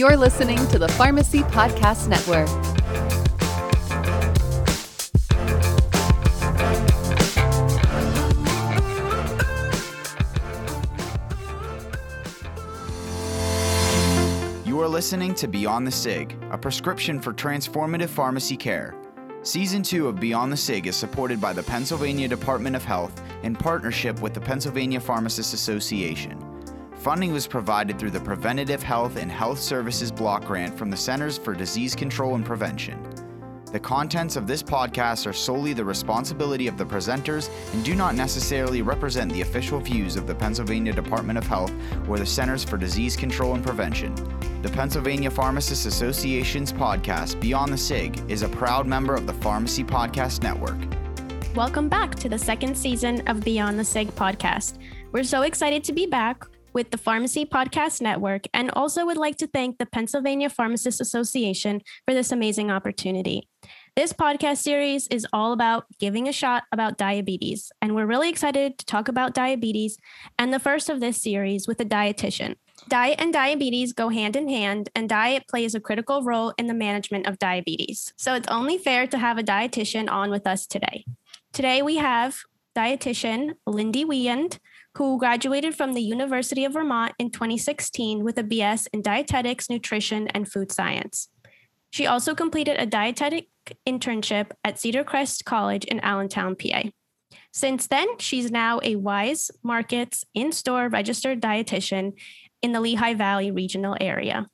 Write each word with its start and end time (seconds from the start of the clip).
You're 0.00 0.16
listening 0.16 0.56
to 0.68 0.78
the 0.78 0.88
Pharmacy 0.88 1.40
Podcast 1.40 2.08
Network. 2.08 2.48
You 14.66 14.80
are 14.80 14.88
listening 14.88 15.34
to 15.34 15.46
Beyond 15.46 15.86
the 15.86 15.90
SIG, 15.90 16.34
a 16.50 16.56
prescription 16.56 17.20
for 17.20 17.34
transformative 17.34 18.08
pharmacy 18.08 18.56
care. 18.56 18.94
Season 19.42 19.82
2 19.82 20.08
of 20.08 20.18
Beyond 20.18 20.50
the 20.50 20.56
SIG 20.56 20.86
is 20.86 20.96
supported 20.96 21.42
by 21.42 21.52
the 21.52 21.62
Pennsylvania 21.62 22.26
Department 22.26 22.74
of 22.74 22.82
Health 22.86 23.22
in 23.42 23.54
partnership 23.54 24.22
with 24.22 24.32
the 24.32 24.40
Pennsylvania 24.40 24.98
Pharmacists 24.98 25.52
Association. 25.52 26.49
Funding 27.00 27.32
was 27.32 27.46
provided 27.46 27.98
through 27.98 28.10
the 28.10 28.20
Preventative 28.20 28.82
Health 28.82 29.16
and 29.16 29.30
Health 29.30 29.58
Services 29.58 30.12
Block 30.12 30.44
Grant 30.44 30.76
from 30.76 30.90
the 30.90 30.96
Centers 30.98 31.38
for 31.38 31.54
Disease 31.54 31.94
Control 31.94 32.34
and 32.34 32.44
Prevention. 32.44 33.02
The 33.72 33.80
contents 33.80 34.36
of 34.36 34.46
this 34.46 34.62
podcast 34.62 35.26
are 35.26 35.32
solely 35.32 35.72
the 35.72 35.82
responsibility 35.82 36.66
of 36.66 36.76
the 36.76 36.84
presenters 36.84 37.48
and 37.72 37.82
do 37.82 37.94
not 37.94 38.16
necessarily 38.16 38.82
represent 38.82 39.32
the 39.32 39.40
official 39.40 39.80
views 39.80 40.16
of 40.16 40.26
the 40.26 40.34
Pennsylvania 40.34 40.92
Department 40.92 41.38
of 41.38 41.46
Health 41.46 41.72
or 42.06 42.18
the 42.18 42.26
Centers 42.26 42.64
for 42.64 42.76
Disease 42.76 43.16
Control 43.16 43.54
and 43.54 43.64
Prevention. 43.64 44.14
The 44.60 44.68
Pennsylvania 44.68 45.30
Pharmacists 45.30 45.86
Association's 45.86 46.70
podcast, 46.70 47.40
Beyond 47.40 47.72
the 47.72 47.78
SIG, 47.78 48.30
is 48.30 48.42
a 48.42 48.48
proud 48.50 48.86
member 48.86 49.14
of 49.14 49.26
the 49.26 49.32
Pharmacy 49.32 49.84
Podcast 49.84 50.42
Network. 50.42 50.76
Welcome 51.56 51.88
back 51.88 52.14
to 52.16 52.28
the 52.28 52.38
second 52.38 52.76
season 52.76 53.26
of 53.26 53.42
Beyond 53.42 53.78
the 53.78 53.84
SIG 53.84 54.08
podcast. 54.08 54.76
We're 55.12 55.24
so 55.24 55.42
excited 55.42 55.82
to 55.84 55.94
be 55.94 56.04
back 56.04 56.44
with 56.72 56.90
the 56.90 56.98
Pharmacy 56.98 57.44
Podcast 57.44 58.00
Network 58.00 58.44
and 58.54 58.70
also 58.72 59.06
would 59.06 59.16
like 59.16 59.36
to 59.38 59.46
thank 59.46 59.78
the 59.78 59.86
Pennsylvania 59.86 60.48
Pharmacists 60.48 61.00
Association 61.00 61.80
for 62.06 62.14
this 62.14 62.32
amazing 62.32 62.70
opportunity. 62.70 63.48
This 63.96 64.12
podcast 64.12 64.58
series 64.58 65.08
is 65.08 65.26
all 65.32 65.52
about 65.52 65.84
giving 65.98 66.28
a 66.28 66.32
shot 66.32 66.64
about 66.72 66.96
diabetes, 66.96 67.72
and 67.82 67.94
we're 67.94 68.06
really 68.06 68.28
excited 68.28 68.78
to 68.78 68.86
talk 68.86 69.08
about 69.08 69.34
diabetes 69.34 69.98
and 70.38 70.52
the 70.52 70.60
first 70.60 70.88
of 70.88 71.00
this 71.00 71.20
series 71.20 71.66
with 71.66 71.80
a 71.80 71.84
dietitian. 71.84 72.54
Diet 72.88 73.20
and 73.20 73.32
diabetes 73.32 73.92
go 73.92 74.08
hand 74.08 74.36
in 74.36 74.48
hand, 74.48 74.88
and 74.94 75.08
diet 75.08 75.44
plays 75.48 75.74
a 75.74 75.80
critical 75.80 76.22
role 76.22 76.54
in 76.56 76.66
the 76.66 76.74
management 76.74 77.26
of 77.26 77.38
diabetes. 77.38 78.12
So 78.16 78.34
it's 78.34 78.48
only 78.48 78.78
fair 78.78 79.06
to 79.08 79.18
have 79.18 79.38
a 79.38 79.42
dietitian 79.42 80.10
on 80.10 80.30
with 80.30 80.46
us 80.46 80.66
today. 80.66 81.04
Today 81.52 81.82
we 81.82 81.96
have 81.96 82.38
dietitian 82.76 83.54
Lindy 83.66 84.04
Wiegand, 84.04 84.60
who 84.96 85.18
graduated 85.18 85.74
from 85.74 85.94
the 85.94 86.02
University 86.02 86.64
of 86.64 86.72
Vermont 86.72 87.12
in 87.18 87.30
2016 87.30 88.24
with 88.24 88.38
a 88.38 88.44
BS 88.44 88.88
in 88.92 89.02
dietetics, 89.02 89.70
nutrition, 89.70 90.28
and 90.28 90.50
food 90.50 90.72
science. 90.72 91.28
She 91.90 92.06
also 92.06 92.34
completed 92.34 92.76
a 92.78 92.86
dietetic 92.86 93.48
internship 93.86 94.50
at 94.64 94.78
Cedar 94.78 95.04
Crest 95.04 95.44
College 95.44 95.84
in 95.84 96.00
Allentown, 96.00 96.56
PA. 96.56 96.84
Since 97.52 97.88
then, 97.88 98.18
she's 98.18 98.50
now 98.50 98.78
a 98.82 98.96
Weis 98.96 99.50
Markets 99.62 100.24
in 100.34 100.52
store 100.52 100.88
registered 100.88 101.40
dietitian 101.40 102.12
in 102.62 102.72
the 102.72 102.80
Lehigh 102.80 103.14
Valley 103.14 103.50
regional 103.50 103.96
area. 104.00 104.46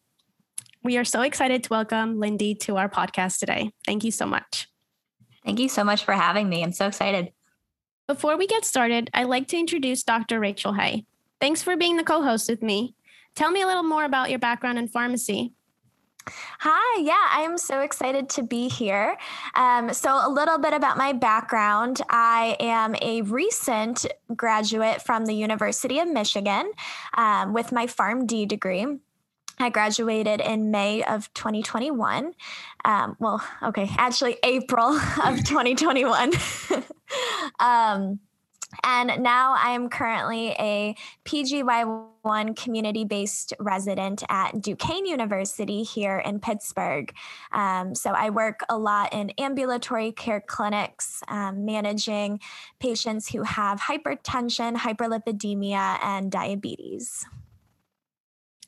We 0.83 0.97
are 0.97 1.05
so 1.05 1.23
excited 1.23 1.65
to 1.65 1.71
welcome 1.71 2.21
Lindy 2.21 2.55
to 2.63 2.77
our 2.77 2.89
podcast 2.89 3.39
today. 3.39 3.73
Thank 3.85 4.05
you 4.05 4.11
so 4.11 4.25
much. 4.25 4.69
Thank 5.45 5.59
you 5.59 5.69
so 5.69 5.85
much 5.85 6.05
for 6.05 6.13
having 6.13 6.49
me. 6.49 6.63
I'm 6.63 6.73
so 6.73 6.87
excited. 6.87 7.33
Before 8.09 8.37
we 8.37 8.47
get 8.47 8.65
started, 8.65 9.11
I'd 9.13 9.25
like 9.25 9.49
to 9.49 9.59
introduce 9.59 10.05
Dr. 10.05 10.39
Rachel 10.39 10.75
Hay. 10.75 11.05
Thanks 11.41 11.61
for 11.61 11.77
being 11.77 11.97
the 11.97 12.05
co 12.05 12.23
host 12.23 12.49
with 12.49 12.63
me. 12.63 12.95
Tell 13.35 13.51
me 13.51 13.63
a 13.63 13.67
little 13.67 13.83
more 13.83 14.05
about 14.05 14.31
your 14.31 14.39
background 14.39 14.79
in 14.79 14.87
pharmacy. 14.87 15.53
Hi, 16.61 17.01
yeah, 17.01 17.27
I 17.33 17.43
am 17.43 17.59
so 17.59 17.81
excited 17.81 18.29
to 18.31 18.45
be 18.45 18.69
here. 18.69 19.17
Um, 19.57 19.93
so, 19.93 20.21
a 20.25 20.31
little 20.31 20.59
bit 20.59 20.73
about 20.73 20.97
my 20.97 21.13
background 21.13 22.01
I 22.09 22.57
am 22.61 22.95
a 23.03 23.23
recent 23.23 24.07
graduate 24.37 25.03
from 25.03 25.27
the 25.27 25.35
University 25.35 25.99
of 25.99 26.09
Michigan 26.09 26.71
um, 27.15 27.53
with 27.53 27.73
my 27.73 27.87
PharmD 27.87 28.47
degree. 28.47 28.87
I 29.59 29.71
graduated 29.71 30.41
in 30.41 30.71
May 30.71 31.03
of 31.03 31.33
2021. 31.35 32.35
Um, 32.85 33.17
well, 33.19 33.43
okay, 33.63 33.89
actually, 33.97 34.37
April 34.43 34.89
of 35.25 35.45
2021. 35.45 36.33
um, 37.61 38.21
and 38.85 39.23
now 39.23 39.55
I 39.57 39.71
am 39.71 39.89
currently 39.89 40.51
a 40.59 40.95
PGY1 41.25 42.57
community 42.57 43.05
based 43.05 43.55
resident 43.59 44.23
at 44.29 44.61
Duquesne 44.61 45.07
University 45.07 45.83
here 45.83 46.19
in 46.19 46.41
Pittsburgh. 46.41 47.13
Um, 47.53 47.95
so 47.95 48.11
I 48.11 48.31
work 48.31 48.61
a 48.69 48.77
lot 48.77 49.13
in 49.13 49.31
ambulatory 49.39 50.13
care 50.13 50.41
clinics, 50.41 51.23
um, 51.29 51.65
managing 51.65 52.41
patients 52.81 53.31
who 53.31 53.43
have 53.43 53.81
hypertension, 53.81 54.77
hyperlipidemia, 54.77 55.99
and 56.03 56.31
diabetes. 56.31 57.25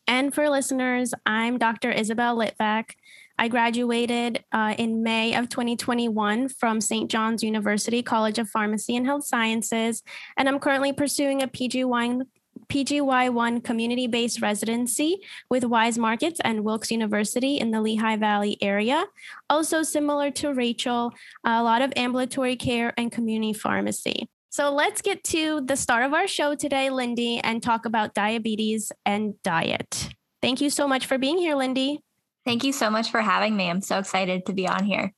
And 0.09 0.35
for 0.35 0.49
listeners, 0.49 1.13
I'm 1.27 1.59
Dr. 1.59 1.93
Isabel 1.93 2.35
Litvak. 2.39 2.93
I 3.39 3.49
graduated 3.49 4.43
uh, 4.53 4.75
in 4.79 5.03
May 5.03 5.35
of 5.35 5.51
2021 5.51 6.49
from 6.49 6.81
St. 6.81 7.11
John's 7.11 7.43
University 7.43 8.03
College 8.03 8.39
of 8.39 8.49
Pharmacy 8.49 8.97
and 8.97 9.05
Health 9.05 9.27
Sciences, 9.27 10.03
and 10.39 10.49
I'm 10.49 10.61
currently 10.61 10.95
pursuing 10.95 11.43
a 11.43 11.47
PGY, 11.47 12.23
PGY1 12.71 13.63
community 13.63 14.07
based 14.07 14.41
residency 14.41 15.19
with 15.51 15.65
Weis 15.65 15.99
Markets 15.99 16.41
and 16.43 16.65
Wilkes 16.65 16.91
University 16.91 17.59
in 17.59 17.71
the 17.71 17.83
Lehigh 17.83 18.17
Valley 18.17 18.57
area. 18.63 19.05
Also, 19.51 19.83
similar 19.83 20.31
to 20.31 20.55
Rachel, 20.55 21.13
a 21.45 21.63
lot 21.63 21.83
of 21.83 21.93
ambulatory 21.97 22.57
care 22.57 22.95
and 22.97 23.13
community 23.13 23.53
pharmacy. 23.53 24.31
So 24.51 24.73
let's 24.73 25.03
get 25.03 25.23
to 25.25 25.61
the 25.61 25.77
start 25.77 26.05
of 26.05 26.15
our 26.15 26.27
show 26.27 26.55
today, 26.55 26.91
Lindy, 26.91 27.39
and 27.39 27.63
talk 27.63 27.85
about 27.85 28.15
diabetes 28.15 28.91
and 29.05 29.35
diet. 29.43 30.09
Thank 30.41 30.61
you 30.61 30.71
so 30.71 30.89
much 30.89 31.07
for 31.07 31.19
being 31.19 31.39
here, 31.39 31.55
Lindy. 31.55 32.01
Thank 32.47 32.65
you 32.65 32.73
so 32.73 32.89
much 32.89 33.11
for 33.11 33.21
having 33.21 33.57
me. 33.57 33.69
I'm 33.69 33.83
so 33.83 33.99
excited 33.99 34.47
to 34.47 34.55
be 34.55 34.67
on 34.67 34.85
here. 34.85 35.13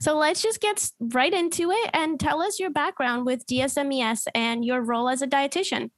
So 0.00 0.16
let's 0.16 0.42
just 0.42 0.60
get 0.60 0.90
right 1.00 1.32
into 1.32 1.70
it 1.72 1.90
and 1.92 2.20
tell 2.20 2.40
us 2.40 2.60
your 2.60 2.70
background 2.70 3.26
with 3.26 3.46
DSMES 3.46 4.26
and 4.34 4.64
your 4.64 4.82
role 4.82 5.08
as 5.08 5.22
a 5.22 5.26
dietitian. 5.26 5.90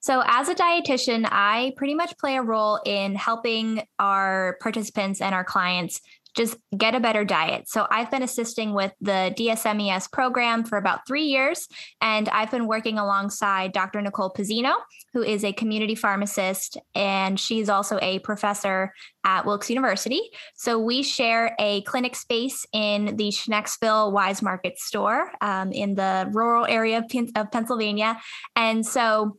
So, 0.00 0.22
as 0.24 0.48
a 0.48 0.54
dietitian, 0.54 1.28
I 1.28 1.72
pretty 1.76 1.94
much 1.94 2.16
play 2.18 2.36
a 2.36 2.42
role 2.42 2.80
in 2.86 3.16
helping 3.16 3.82
our 3.98 4.56
participants 4.62 5.20
and 5.20 5.34
our 5.34 5.42
clients 5.42 6.00
just 6.36 6.56
get 6.76 6.94
a 6.94 7.00
better 7.00 7.24
diet. 7.24 7.68
So 7.68 7.86
I've 7.90 8.10
been 8.10 8.22
assisting 8.22 8.72
with 8.72 8.92
the 9.00 9.34
DSMES 9.36 10.10
program 10.12 10.64
for 10.64 10.78
about 10.78 11.00
three 11.06 11.24
years, 11.24 11.66
and 12.00 12.28
I've 12.28 12.50
been 12.50 12.66
working 12.66 12.98
alongside 12.98 13.72
Dr. 13.72 14.00
Nicole 14.00 14.32
Pizzino, 14.32 14.74
who 15.12 15.22
is 15.22 15.44
a 15.44 15.52
community 15.52 15.94
pharmacist, 15.94 16.76
and 16.94 17.38
she's 17.38 17.68
also 17.68 17.98
a 18.00 18.18
professor 18.20 18.92
at 19.24 19.44
Wilkes 19.44 19.68
University. 19.68 20.20
So 20.54 20.78
we 20.78 21.02
share 21.02 21.54
a 21.58 21.82
clinic 21.82 22.16
space 22.16 22.66
in 22.72 23.16
the 23.16 23.28
Schnecksville 23.28 24.12
Weis 24.12 24.42
Market 24.42 24.78
store 24.78 25.32
um, 25.40 25.72
in 25.72 25.94
the 25.94 26.30
rural 26.32 26.66
area 26.66 26.98
of, 26.98 27.04
of 27.36 27.50
Pennsylvania. 27.50 28.18
And 28.56 28.86
so 28.86 29.36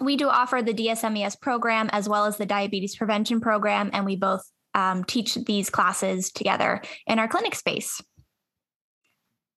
we 0.00 0.16
do 0.16 0.28
offer 0.28 0.62
the 0.62 0.74
DSMES 0.74 1.40
program 1.40 1.90
as 1.92 2.08
well 2.08 2.24
as 2.24 2.36
the 2.36 2.46
diabetes 2.46 2.96
prevention 2.96 3.40
program, 3.40 3.90
and 3.92 4.06
we 4.06 4.16
both 4.16 4.42
um, 4.74 5.04
teach 5.04 5.34
these 5.34 5.70
classes 5.70 6.30
together 6.30 6.82
in 7.06 7.18
our 7.18 7.28
clinic 7.28 7.54
space. 7.54 8.00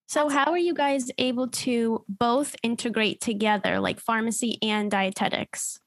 So, 0.07 0.29
how 0.29 0.51
are 0.51 0.57
you 0.57 0.73
guys 0.73 1.09
able 1.17 1.47
to 1.49 2.05
both 2.07 2.55
integrate 2.61 3.21
together, 3.21 3.79
like 3.79 3.99
pharmacy 3.99 4.59
and 4.61 4.91
dietetics? 4.91 5.79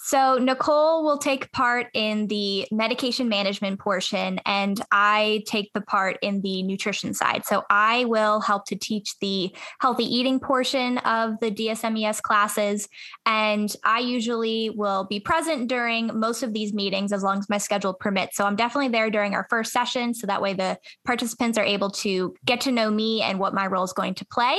So, 0.00 0.38
Nicole 0.38 1.04
will 1.04 1.18
take 1.18 1.50
part 1.52 1.88
in 1.92 2.28
the 2.28 2.66
medication 2.70 3.28
management 3.28 3.80
portion, 3.80 4.40
and 4.46 4.80
I 4.92 5.42
take 5.46 5.72
the 5.72 5.80
part 5.80 6.18
in 6.22 6.40
the 6.40 6.62
nutrition 6.62 7.14
side. 7.14 7.44
So, 7.44 7.64
I 7.68 8.04
will 8.04 8.40
help 8.40 8.64
to 8.66 8.76
teach 8.76 9.18
the 9.20 9.54
healthy 9.80 10.04
eating 10.04 10.38
portion 10.38 10.98
of 10.98 11.40
the 11.40 11.50
DSMES 11.50 12.22
classes. 12.22 12.88
And 13.26 13.74
I 13.84 13.98
usually 13.98 14.70
will 14.70 15.04
be 15.04 15.20
present 15.20 15.68
during 15.68 16.10
most 16.18 16.42
of 16.42 16.52
these 16.52 16.72
meetings 16.72 17.12
as 17.12 17.22
long 17.22 17.38
as 17.38 17.48
my 17.48 17.58
schedule 17.58 17.92
permits. 17.92 18.36
So, 18.36 18.44
I'm 18.46 18.56
definitely 18.56 18.88
there 18.88 19.10
during 19.10 19.34
our 19.34 19.46
first 19.50 19.72
session. 19.72 20.14
So 20.14 20.26
that 20.26 20.42
way 20.42 20.54
the 20.54 20.78
participants 21.04 21.58
are 21.58 21.64
able 21.64 21.90
to 21.90 22.34
get 22.44 22.60
to 22.62 22.72
know 22.72 22.90
me 22.90 23.22
and 23.22 23.38
what 23.38 23.54
my 23.54 23.66
role 23.66 23.84
is 23.84 23.92
going 23.92 24.14
to 24.14 24.26
play. 24.26 24.58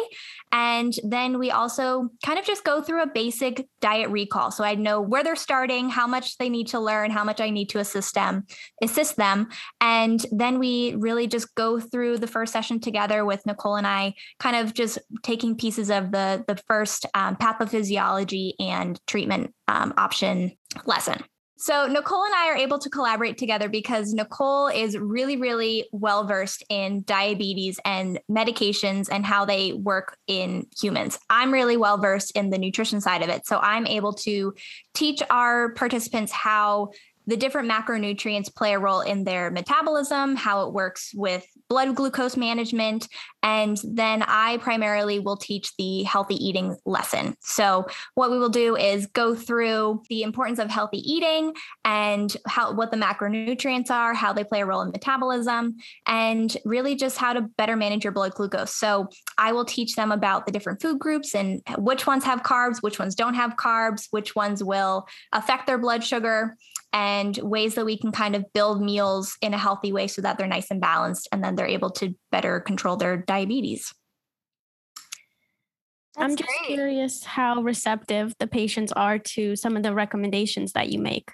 And 0.52 0.94
then 1.04 1.38
we 1.38 1.52
also 1.52 2.10
kind 2.26 2.40
of 2.40 2.46
just 2.46 2.64
go 2.64 2.82
through 2.82 3.04
a 3.04 3.08
basic 3.08 3.68
diet 3.82 4.10
recall. 4.10 4.52
So 4.52 4.64
I 4.64 4.76
know 4.76 5.02
where 5.02 5.24
they're 5.30 5.36
starting, 5.36 5.90
how 5.90 6.08
much 6.08 6.40
they 6.40 6.50
need 6.50 6.66
to 6.66 6.80
learn, 6.80 7.12
how 7.12 7.24
much 7.24 7.40
I 7.40 7.52
need 7.52 7.70
to 7.70 7.78
assist 7.78 8.16
them, 8.16 8.48
assist 8.82 9.16
them. 9.16 9.50
And 9.80 10.26
then 10.32 10.58
we 10.58 10.96
really 10.96 11.28
just 11.28 11.54
go 11.54 11.80
through 11.80 12.18
the 12.18 12.26
first 12.26 12.52
session 12.52 12.80
together 12.80 13.24
with 13.24 13.46
Nicole 13.46 13.76
and 13.76 13.86
I, 13.86 14.16
kind 14.40 14.56
of 14.56 14.74
just 14.74 14.98
taking 15.22 15.56
pieces 15.56 15.92
of 15.92 16.12
the, 16.12 16.44
the 16.48 16.56
first 16.68 17.06
um, 17.14 17.36
pathophysiology 17.36 18.54
and 18.60 19.00
treatment 19.06 19.54
um, 19.68 19.94
option 19.98 20.54
lesson. 20.86 21.24
So, 21.62 21.88
Nicole 21.88 22.24
and 22.24 22.34
I 22.34 22.48
are 22.48 22.56
able 22.56 22.80
to 22.80 22.90
collaborate 22.90 23.38
together 23.38 23.68
because 23.68 24.14
Nicole 24.14 24.68
is 24.68 24.98
really, 24.98 25.36
really 25.36 25.90
well 25.92 26.26
versed 26.26 26.64
in 26.70 27.04
diabetes 27.04 27.82
and 27.84 28.18
medications 28.32 29.10
and 29.12 29.26
how 29.26 29.44
they 29.44 29.74
work 29.74 30.16
in 30.26 30.68
humans. 30.80 31.20
I'm 31.30 31.54
really 31.54 31.76
well 31.76 31.98
versed 31.98 32.32
in 32.32 32.50
the 32.50 32.58
nutrition 32.58 33.02
side 33.02 33.24
of 33.24 33.28
it. 33.28 33.46
So, 33.46 33.60
I'm 33.60 33.86
able 33.88 34.14
to 34.14 34.54
teach 34.94 35.22
our 35.30 35.74
participants 35.74 36.32
how 36.32 36.92
the 37.28 37.36
different 37.36 37.70
macronutrients 37.70 38.56
play 38.56 38.74
a 38.74 38.80
role 38.80 39.02
in 39.02 39.26
their 39.26 39.52
metabolism, 39.52 40.38
how 40.38 40.66
it 40.66 40.74
works 40.74 41.12
with 41.14 41.46
blood 41.70 41.96
glucose 41.96 42.36
management. 42.36 43.08
And 43.44 43.80
then 43.84 44.24
I 44.28 44.58
primarily 44.58 45.20
will 45.20 45.38
teach 45.38 45.76
the 45.78 46.04
healthy 46.04 46.36
eating 46.36 46.76
lesson. 46.86 47.36
So, 47.42 47.86
what 48.16 48.32
we 48.32 48.40
will 48.40 48.50
do 48.50 48.76
is 48.76 49.06
go 49.08 49.36
through 49.36 50.04
the 50.10 50.24
importance 50.24 50.60
of 50.60 50.70
healthy 50.70 50.98
eating 50.98 51.54
and 51.86 52.36
how 52.48 52.74
what 52.74 52.92
the 52.92 52.98
macronutrients 52.98 53.92
are, 53.92 54.14
how 54.14 54.34
they 54.34 54.44
play 54.44 54.62
a 54.62 54.66
role 54.66 54.82
in 54.82 54.90
metabolism, 54.92 55.76
and 56.06 56.58
really 56.66 56.96
just 56.96 57.18
how 57.18 57.34
to 57.34 57.42
better 57.42 57.76
manage 57.76 58.04
your 58.04 58.14
blood 58.14 58.34
glucose. 58.34 58.74
So, 58.76 59.08
I 59.38 59.54
will 59.54 59.66
teach 59.66 59.96
them 59.96 60.12
about 60.12 60.46
the 60.46 60.52
different 60.52 60.82
food 60.82 61.00
groups 61.00 61.36
and 61.36 61.62
which 61.78 62.08
ones 62.08 62.24
have 62.26 62.44
carbs, 62.44 62.82
which 62.82 63.00
ones 63.00 63.16
don't 63.16 63.36
have 63.36 63.56
carbs, 63.56 64.08
which 64.12 64.36
ones 64.36 64.64
will 64.64 65.08
affect 65.32 65.68
their 65.68 65.78
blood 65.78 66.04
sugar 66.04 66.58
and 66.92 67.38
ways 67.38 67.76
that 67.76 67.86
we 67.86 67.98
can 67.98 68.12
kind 68.12 68.36
of 68.36 68.46
build 68.54 68.82
meals 68.82 69.38
in 69.42 69.54
a 69.54 69.58
healthy 69.58 69.92
way 69.92 70.08
so 70.08 70.22
that 70.22 70.38
they're 70.38 70.48
nice 70.48 70.72
and 70.72 70.82
balanced 70.82 71.28
and 71.32 71.44
then 71.44 71.56
they're 71.56 71.68
able 71.68 71.92
to 71.92 72.16
better 72.32 72.60
control 72.60 72.96
their 72.96 73.18
diabetes. 73.18 73.94
That's 76.16 76.32
I'm 76.32 76.36
just 76.36 76.50
great. 76.60 76.76
curious 76.76 77.24
how 77.24 77.62
receptive 77.62 78.34
the 78.40 78.48
patients 78.48 78.92
are 78.94 79.20
to 79.20 79.56
some 79.56 79.78
of 79.78 79.84
the 79.84 79.94
recommendations 79.94 80.74
that 80.74 80.92
you 80.92 81.00
make. 81.00 81.32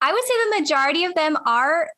I 0.00 0.12
would 0.12 0.24
say 0.24 0.34
the 0.44 0.60
majority 0.60 1.04
of 1.04 1.14
them 1.14 1.36
are 1.46 1.88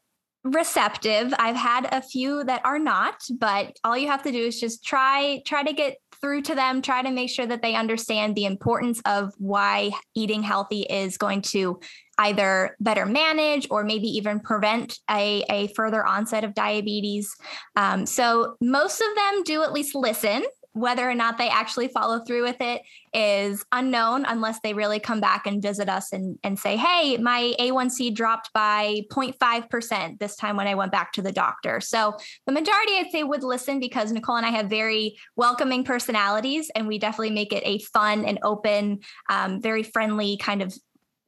receptive. 0.55 1.33
I've 1.39 1.57
had 1.57 1.89
a 1.93 2.03
few 2.03 2.45
that 2.45 2.63
are 2.65 2.79
not, 2.79 3.23
but 3.39 3.77
all 3.85 3.97
you 3.97 4.09
have 4.09 4.23
to 4.23 4.33
do 4.33 4.39
is 4.39 4.61
just 4.61 4.85
try 4.85 5.43
try 5.47 5.63
to 5.63 5.73
get 5.73 5.99
through 6.21 6.43
to 6.43 6.55
them, 6.55 6.83
try 6.83 7.03
to 7.03 7.11
make 7.11 7.31
sure 7.31 7.47
that 7.47 7.63
they 7.63 7.75
understand 7.75 8.35
the 8.35 8.45
importance 8.45 9.01
of 9.05 9.33
why 9.39 9.91
eating 10.15 10.43
healthy 10.43 10.83
is 10.83 11.17
going 11.17 11.43
to 11.43 11.79
either 12.19 12.77
better 12.81 13.07
manage 13.07 13.69
or 13.71 13.85
maybe 13.85 14.09
even 14.09 14.41
prevent 14.41 14.99
a, 15.09 15.45
a 15.49 15.69
further 15.69 16.05
onset 16.05 16.43
of 16.43 16.55
diabetes. 16.55 17.33
Um, 17.77 18.07
so 18.07 18.57
most 18.61 19.01
of 19.01 19.15
them 19.15 19.43
do 19.45 19.63
at 19.63 19.73
least 19.73 19.95
listen. 19.95 20.43
Whether 20.79 21.09
or 21.09 21.15
not 21.15 21.39
they 21.39 21.49
actually 21.49 21.89
follow 21.89 22.21
through 22.21 22.43
with 22.43 22.61
it 22.61 22.83
is 23.13 23.65
unknown 23.73 24.25
unless 24.27 24.61
they 24.61 24.75
really 24.75 25.01
come 25.01 25.21
back 25.21 25.47
and 25.47 25.63
visit 25.63 25.89
us 25.89 26.13
and, 26.13 26.39
and 26.45 26.59
say, 26.59 26.77
hey, 26.77 27.17
my 27.17 27.55
A1C 27.59 28.15
dropped 28.15 28.53
by 28.53 29.03
0.5% 29.11 30.19
this 30.19 30.37
time 30.37 30.57
when 30.57 30.69
I 30.69 30.75
went 30.75 30.93
back 30.93 31.13
to 31.13 31.23
the 31.23 31.33
doctor. 31.33 31.81
So 31.81 32.17
the 32.47 32.53
majority, 32.53 32.93
I'd 32.95 33.11
say, 33.11 33.25
would 33.25 33.43
listen 33.43 33.81
because 33.81 34.13
Nicole 34.13 34.37
and 34.37 34.47
I 34.47 34.51
have 34.51 34.71
very 34.71 35.19
welcoming 35.37 35.85
personalities 35.85 36.71
and 36.75 36.87
we 36.87 36.99
definitely 36.99 37.31
make 37.31 37.53
it 37.53 37.63
a 37.65 37.79
fun 37.81 38.25
and 38.25 38.39
open, 38.43 39.01
um, 39.29 39.61
very 39.61 39.83
friendly 39.83 40.37
kind 40.37 40.63
of 40.63 40.77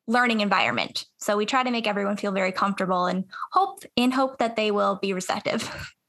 learning 0.06 0.40
environment. 0.40 1.06
So 1.18 1.36
we 1.36 1.46
try 1.46 1.62
to 1.62 1.70
make 1.70 1.86
everyone 1.86 2.16
feel 2.16 2.32
very 2.32 2.52
comfortable 2.52 3.06
and 3.06 3.24
hope 3.52 3.84
in 3.96 4.10
hope 4.10 4.38
that 4.38 4.56
they 4.56 4.70
will 4.70 4.98
be 5.00 5.12
receptive. 5.12 5.70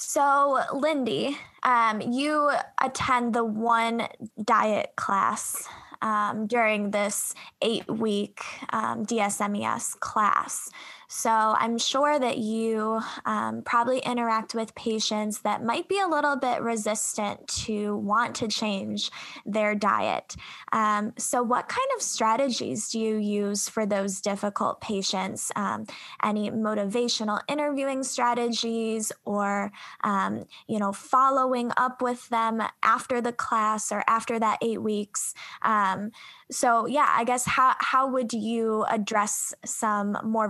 So, 0.00 0.60
Lindy, 0.72 1.36
um, 1.64 2.00
you 2.00 2.52
attend 2.80 3.34
the 3.34 3.42
one 3.42 4.06
diet 4.44 4.92
class 4.94 5.68
um, 6.00 6.46
during 6.46 6.92
this 6.92 7.34
eight 7.62 7.90
week 7.90 8.44
um, 8.70 9.04
DSMES 9.04 9.98
class. 9.98 10.70
So 11.08 11.30
I'm 11.30 11.78
sure 11.78 12.18
that 12.18 12.36
you 12.36 13.00
um, 13.24 13.62
probably 13.62 14.00
interact 14.00 14.54
with 14.54 14.74
patients 14.74 15.40
that 15.40 15.64
might 15.64 15.88
be 15.88 15.98
a 15.98 16.06
little 16.06 16.36
bit 16.36 16.60
resistant 16.60 17.48
to 17.48 17.96
want 17.96 18.34
to 18.36 18.48
change 18.48 19.10
their 19.46 19.74
diet. 19.74 20.36
Um, 20.72 21.14
so, 21.16 21.42
what 21.42 21.68
kind 21.68 21.88
of 21.96 22.02
strategies 22.02 22.90
do 22.90 22.98
you 22.98 23.16
use 23.16 23.70
for 23.70 23.86
those 23.86 24.20
difficult 24.20 24.82
patients? 24.82 25.50
Um, 25.56 25.86
any 26.22 26.50
motivational 26.50 27.40
interviewing 27.48 28.02
strategies, 28.02 29.10
or 29.24 29.72
um, 30.04 30.44
you 30.66 30.78
know, 30.78 30.92
following 30.92 31.72
up 31.78 32.02
with 32.02 32.28
them 32.28 32.62
after 32.82 33.22
the 33.22 33.32
class 33.32 33.90
or 33.90 34.04
after 34.06 34.38
that 34.38 34.58
eight 34.60 34.82
weeks? 34.82 35.34
Um, 35.62 36.12
so, 36.50 36.86
yeah, 36.86 37.06
I 37.08 37.24
guess 37.24 37.46
how 37.46 37.76
how 37.78 38.08
would 38.08 38.34
you 38.34 38.84
address 38.90 39.54
some 39.64 40.18
more 40.22 40.48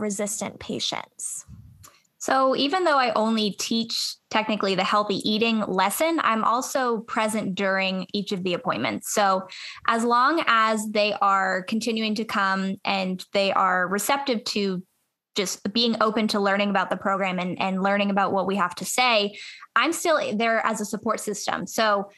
patients? 0.59 1.45
So, 2.21 2.57
even 2.57 2.83
though 2.83 2.99
I 2.99 3.13
only 3.15 3.53
teach 3.53 4.17
technically 4.29 4.75
the 4.75 4.85
healthy 4.85 5.17
eating 5.29 5.61
lesson, 5.61 6.21
I'm 6.23 6.43
also 6.43 6.99
present 7.03 7.55
during 7.55 8.09
each 8.13 8.33
of 8.33 8.43
the 8.43 8.55
appointments. 8.55 9.13
So, 9.15 9.47
as 9.87 10.03
long 10.03 10.43
as 10.49 10.85
they 10.91 11.15
are 11.23 11.63
continuing 11.63 12.17
to 12.17 12.25
come 12.25 12.75
and 12.85 13.25
they 13.33 13.53
are 13.53 13.87
receptive 13.89 14.43
to 14.45 14.83
just 15.37 15.73
being 15.73 15.97
open 16.03 16.27
to 16.29 16.41
learning 16.41 16.71
about 16.71 16.91
the 16.91 16.97
program 16.97 17.39
and, 17.39 17.61
and 17.63 17.85
learning 17.85 18.11
about 18.11 18.33
what 18.33 18.49
we 18.49 18.57
have 18.57 18.75
to 18.75 18.85
say, 18.85 19.39
I'm 19.77 19.93
still 19.93 20.37
there 20.37 20.65
as 20.67 20.81
a 20.81 20.85
support 20.85 21.21
system. 21.21 21.69
So, 21.69 22.11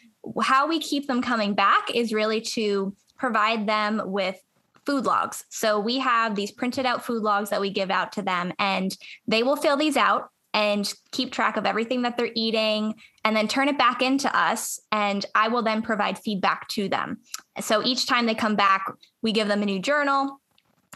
how 0.42 0.66
we 0.66 0.80
keep 0.80 1.08
them 1.08 1.20
coming 1.20 1.54
back 1.54 1.94
is 1.94 2.14
really 2.14 2.40
to 2.40 2.96
provide 3.18 3.68
them 3.68 4.00
with 4.06 4.40
food 4.86 5.04
logs. 5.04 5.44
So 5.48 5.78
we 5.78 5.98
have 5.98 6.34
these 6.34 6.50
printed 6.50 6.86
out 6.86 7.04
food 7.04 7.22
logs 7.22 7.50
that 7.50 7.60
we 7.60 7.70
give 7.70 7.90
out 7.90 8.12
to 8.12 8.22
them, 8.22 8.52
and 8.58 8.96
they 9.26 9.42
will 9.42 9.56
fill 9.56 9.76
these 9.76 9.96
out 9.96 10.30
and 10.52 10.92
keep 11.12 11.32
track 11.32 11.56
of 11.56 11.66
everything 11.66 12.02
that 12.02 12.16
they're 12.16 12.32
eating 12.34 12.94
and 13.24 13.36
then 13.36 13.46
turn 13.46 13.68
it 13.68 13.78
back 13.78 14.02
into 14.02 14.36
us. 14.36 14.80
And 14.90 15.24
I 15.34 15.48
will 15.48 15.62
then 15.62 15.82
provide 15.82 16.18
feedback 16.18 16.66
to 16.68 16.88
them. 16.88 17.18
So 17.60 17.84
each 17.84 18.06
time 18.06 18.26
they 18.26 18.34
come 18.34 18.56
back, 18.56 18.92
we 19.22 19.32
give 19.32 19.48
them 19.48 19.62
a 19.62 19.66
new 19.66 19.78
journal 19.78 20.40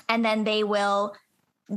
and 0.08 0.24
then 0.24 0.44
they 0.44 0.64
will 0.64 1.14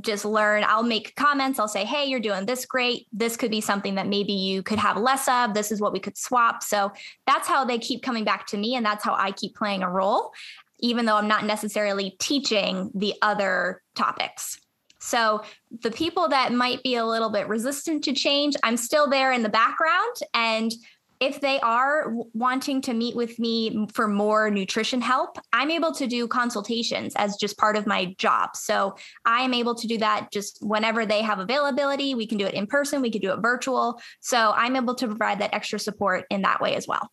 just 0.01 0.25
learn. 0.25 0.65
I'll 0.67 0.83
make 0.83 1.15
comments. 1.15 1.59
I'll 1.59 1.67
say, 1.67 1.85
hey, 1.85 2.05
you're 2.05 2.19
doing 2.19 2.45
this 2.45 2.65
great. 2.65 3.07
This 3.13 3.37
could 3.37 3.51
be 3.51 3.61
something 3.61 3.95
that 3.95 4.07
maybe 4.07 4.33
you 4.33 4.61
could 4.61 4.79
have 4.79 4.97
less 4.97 5.27
of. 5.27 5.53
This 5.53 5.71
is 5.71 5.79
what 5.79 5.93
we 5.93 5.99
could 5.99 6.17
swap. 6.17 6.61
So 6.63 6.91
that's 7.25 7.47
how 7.47 7.63
they 7.63 7.77
keep 7.77 8.03
coming 8.03 8.25
back 8.25 8.47
to 8.47 8.57
me. 8.57 8.75
And 8.75 8.85
that's 8.85 9.03
how 9.03 9.13
I 9.13 9.31
keep 9.31 9.55
playing 9.55 9.83
a 9.83 9.89
role 9.89 10.33
even 10.79 11.05
though 11.05 11.15
I'm 11.15 11.27
not 11.27 11.45
necessarily 11.45 12.15
teaching 12.19 12.91
the 12.93 13.15
other 13.21 13.81
topics. 13.95 14.59
So 14.99 15.43
the 15.81 15.91
people 15.91 16.27
that 16.29 16.53
might 16.53 16.83
be 16.83 16.95
a 16.95 17.05
little 17.05 17.29
bit 17.29 17.47
resistant 17.47 18.03
to 18.05 18.13
change, 18.13 18.55
I'm 18.63 18.77
still 18.77 19.09
there 19.09 19.31
in 19.31 19.43
the 19.43 19.49
background. 19.49 20.15
And 20.33 20.71
if 21.19 21.41
they 21.41 21.59
are 21.61 22.13
wanting 22.33 22.81
to 22.83 22.93
meet 22.93 23.15
with 23.15 23.39
me 23.39 23.87
for 23.93 24.07
more 24.07 24.51
nutrition 24.51 25.01
help, 25.01 25.37
I'm 25.51 25.71
able 25.71 25.91
to 25.93 26.05
do 26.07 26.27
consultations 26.27 27.13
as 27.15 27.37
just 27.37 27.57
part 27.57 27.75
of 27.75 27.87
my 27.87 28.13
job. 28.17 28.55
So 28.55 28.95
I 29.25 29.41
am 29.41 29.53
able 29.53 29.73
to 29.75 29.87
do 29.87 29.97
that 29.97 30.31
just 30.31 30.59
whenever 30.61 31.05
they 31.05 31.23
have 31.23 31.39
availability. 31.39 32.13
We 32.13 32.27
can 32.27 32.37
do 32.37 32.45
it 32.45 32.53
in 32.53 32.67
person, 32.67 33.01
we 33.01 33.09
can 33.09 33.21
do 33.21 33.33
it 33.33 33.39
virtual. 33.41 33.99
So 34.19 34.53
I'm 34.55 34.75
able 34.75 34.95
to 34.95 35.07
provide 35.07 35.39
that 35.39 35.55
extra 35.55 35.79
support 35.79 36.25
in 36.29 36.43
that 36.43 36.61
way 36.61 36.75
as 36.75 36.87
well. 36.87 37.09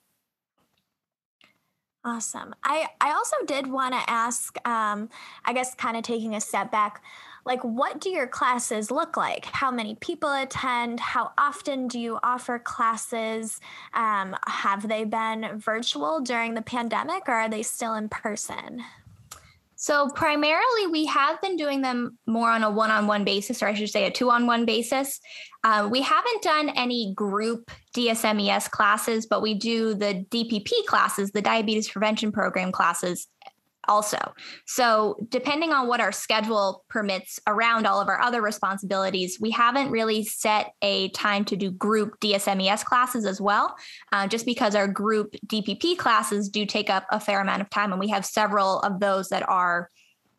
Awesome. 2.07 2.55
I, 2.63 2.89
I 3.01 3.13
also 3.13 3.37
did 3.47 3.67
want 3.67 3.95
to 3.95 4.11
ask, 4.11 4.59
um, 4.69 5.09
I 5.47 5.55
guess, 5.55 5.75
kind 5.75 5.97
of 5.97 6.03
taking 6.03 6.35
a 6.35 6.41
step 6.41 6.71
back, 6.71 7.03
like, 7.47 7.63
what 7.63 7.99
do 7.99 8.11
your 8.11 8.27
classes 8.27 8.91
look 8.91 9.17
like? 9.17 9.47
How 9.47 9.71
many 9.71 9.95
people 9.97 10.31
attend? 10.31 11.01
How 11.01 11.33
often 11.39 11.89
do 11.89 11.99
you 11.99 12.19
offer 12.23 12.59
classes? 12.59 13.59
Um, 13.95 14.37
have 14.47 14.87
they 14.87 15.05
been 15.05 15.59
virtual 15.59 16.21
during 16.21 16.53
the 16.55 16.63
pandemic 16.63 17.23
or 17.27 17.33
are 17.33 17.49
they 17.49 17.63
still 17.63 17.95
in 17.95 18.11
person? 18.11 18.83
So, 19.85 20.09
primarily, 20.09 20.87
we 20.91 21.05
have 21.05 21.39
been 21.43 21.57
doing 21.57 21.83
them 21.83 22.17
more 22.27 22.49
on 22.49 22.63
a 22.63 22.71
one 22.71 22.91
on 22.91 23.07
one 23.07 23.23
basis, 23.23 23.63
or 23.63 23.67
I 23.67 23.75
should 23.75 23.91
say 23.91 24.07
a 24.07 24.11
two 24.11 24.31
on 24.31 24.47
one 24.47 24.65
basis. 24.65 25.21
Uh, 25.63 25.87
we 25.93 26.01
haven't 26.01 26.41
done 26.41 26.71
any 26.71 27.13
group 27.15 27.71
DSMES 27.95 28.71
classes, 28.71 29.27
but 29.27 29.43
we 29.43 29.53
do 29.53 29.93
the 29.93 30.25
DPP 30.31 30.71
classes, 30.87 31.33
the 31.33 31.43
Diabetes 31.43 31.91
Prevention 31.91 32.33
Program 32.33 32.73
classes 32.73 33.27
also. 33.89 34.19
So, 34.67 35.17
depending 35.29 35.73
on 35.73 35.89
what 35.89 36.01
our 36.01 36.13
schedule 36.13 36.85
permits 36.89 37.41
around 37.47 37.87
all 37.87 38.01
of 38.01 38.09
our 38.09 38.21
other 38.21 38.43
responsibilities, 38.43 39.39
we 39.41 39.51
haven't 39.51 39.91
really 39.91 40.25
set 40.25 40.73
a 40.83 41.09
time 41.11 41.45
to 41.47 41.57
do 41.57 41.71
group 41.71 42.19
DSMES 42.21 42.85
classes 42.85 43.27
as 43.27 43.41
well, 43.41 43.75
uh, 44.13 44.27
just 44.27 44.47
because 44.47 44.75
our 44.75 44.89
group 44.89 45.35
DPP 45.47 45.97
classes 45.97 46.49
do 46.49 46.67
take 46.67 46.91
up 46.91 47.07
a 47.11 47.21
fair 47.21 47.41
amount 47.41 47.63
of 47.63 47.71
time. 47.71 47.93
And 47.93 48.01
we 48.01 48.09
have 48.09 48.25
several 48.25 48.81
of 48.81 49.01
those 49.01 49.29
that 49.29 49.49
are 49.49 49.89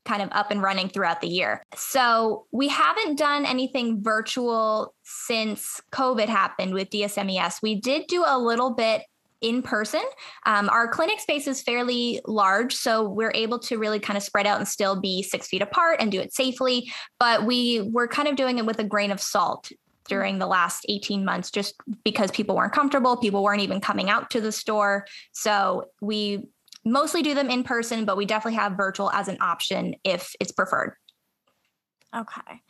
kind 0.05 0.21
of 0.21 0.29
up 0.33 0.51
and 0.51 0.61
running 0.61 0.87
throughout 0.87 1.21
the 1.21 1.27
year. 1.27 1.63
So, 1.75 2.45
we 2.51 2.67
haven't 2.67 3.17
done 3.17 3.45
anything 3.45 4.03
virtual 4.03 4.93
since 5.03 5.81
COVID 5.91 6.27
happened 6.27 6.73
with 6.73 6.89
DSMES. 6.89 7.61
We 7.61 7.79
did 7.79 8.07
do 8.07 8.23
a 8.25 8.37
little 8.37 8.73
bit 8.73 9.03
in 9.45 9.61
person. 9.61 10.01
Um, 10.47 10.69
our 10.69 10.87
clinic 10.87 11.19
space 11.19 11.47
is 11.47 11.61
fairly 11.61 12.19
large, 12.25 12.75
so 12.75 13.07
we're 13.07 13.31
able 13.35 13.59
to 13.59 13.77
really 13.77 13.99
kind 13.99 14.17
of 14.17 14.23
spread 14.23 14.47
out 14.47 14.57
and 14.57 14.67
still 14.67 14.99
be 14.99 15.21
six 15.21 15.47
feet 15.47 15.61
apart 15.61 15.97
and 16.01 16.11
do 16.11 16.19
it 16.19 16.33
safely. 16.33 16.91
But 17.19 17.45
we 17.45 17.81
were 17.81 18.07
kind 18.07 18.27
of 18.27 18.35
doing 18.35 18.57
it 18.57 18.65
with 18.65 18.79
a 18.79 18.83
grain 18.83 19.11
of 19.11 19.21
salt 19.21 19.71
during 20.07 20.39
the 20.39 20.47
last 20.47 20.85
18 20.89 21.23
months 21.23 21.51
just 21.51 21.75
because 22.03 22.31
people 22.31 22.55
weren't 22.55 22.73
comfortable 22.73 23.17
people 23.17 23.41
weren't 23.41 23.63
even 23.63 23.81
coming 23.81 24.07
out 24.07 24.29
to 24.29 24.39
the 24.39 24.51
store 24.51 25.03
so 25.31 25.85
we 25.99 26.47
mostly 26.85 27.23
do 27.23 27.33
them 27.33 27.49
in 27.49 27.63
person 27.63 28.05
but 28.05 28.15
we 28.15 28.23
definitely 28.23 28.55
have 28.55 28.73
virtual 28.73 29.09
as 29.13 29.27
an 29.27 29.37
option 29.41 29.95
if 30.03 30.35
it's 30.39 30.51
preferred 30.51 30.93
okay 32.15 32.61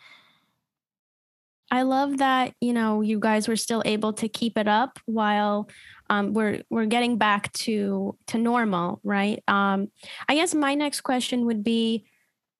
I 1.71 1.81
love 1.81 2.17
that 2.17 2.53
you 2.61 2.73
know 2.73 3.01
you 3.01 3.19
guys 3.19 3.47
were 3.47 3.55
still 3.55 3.81
able 3.85 4.13
to 4.13 4.29
keep 4.29 4.57
it 4.57 4.67
up 4.67 4.99
while 5.05 5.69
um, 6.09 6.33
we're 6.33 6.61
we're 6.69 6.85
getting 6.85 7.17
back 7.17 7.51
to 7.53 8.17
to 8.27 8.37
normal, 8.37 8.99
right? 9.03 9.43
Um, 9.47 9.87
I 10.29 10.35
guess 10.35 10.53
my 10.53 10.75
next 10.75 11.01
question 11.01 11.45
would 11.45 11.63
be 11.63 12.05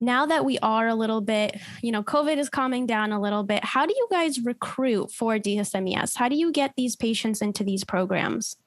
now 0.02 0.26
that 0.26 0.46
we 0.46 0.60
are 0.60 0.88
a 0.88 0.96
little 0.96 1.22
bit, 1.22 1.60
you 1.82 1.92
know, 1.92 2.04
COVID 2.04 2.38
is 2.38 2.50
calming 2.50 2.86
down 2.86 3.12
a 3.12 3.20
little 3.20 3.44
bit, 3.44 3.64
how 3.64 3.86
do 3.86 3.94
you 3.96 4.08
guys 4.12 4.44
recruit 4.44 5.12
for 5.12 5.38
DSMES? 5.38 6.16
How 6.16 6.28
do 6.28 6.36
you 6.36 6.52
get 6.52 6.74
these 6.76 6.96
patients 6.96 7.42
into 7.42 7.64
these 7.64 7.84
programs? 7.84 8.58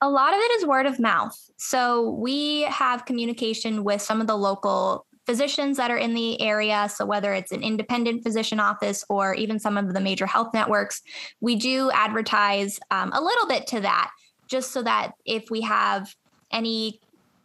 A 0.00 0.08
lot 0.08 0.34
of 0.34 0.38
it 0.38 0.50
is 0.52 0.66
word 0.66 0.86
of 0.86 1.00
mouth. 1.00 1.36
So 1.56 2.10
we 2.10 2.62
have 2.62 3.06
communication 3.06 3.84
with 3.84 4.02
some 4.02 4.20
of 4.20 4.26
the 4.26 4.36
local 4.36 5.06
physicians 5.26 5.76
that 5.76 5.90
are 5.90 5.96
in 5.96 6.14
the 6.14 6.40
area. 6.40 6.88
So 6.94 7.06
whether 7.06 7.32
it's 7.32 7.52
an 7.52 7.62
independent 7.62 8.22
physician 8.22 8.60
office 8.60 9.04
or 9.08 9.34
even 9.34 9.58
some 9.58 9.76
of 9.76 9.92
the 9.94 10.00
major 10.00 10.26
health 10.26 10.52
networks, 10.54 11.02
we 11.40 11.56
do 11.56 11.90
advertise 11.92 12.78
um, 12.90 13.10
a 13.12 13.20
little 13.20 13.46
bit 13.46 13.66
to 13.68 13.80
that, 13.80 14.10
just 14.48 14.72
so 14.72 14.82
that 14.82 15.12
if 15.24 15.50
we 15.50 15.62
have 15.62 16.14
any 16.50 17.00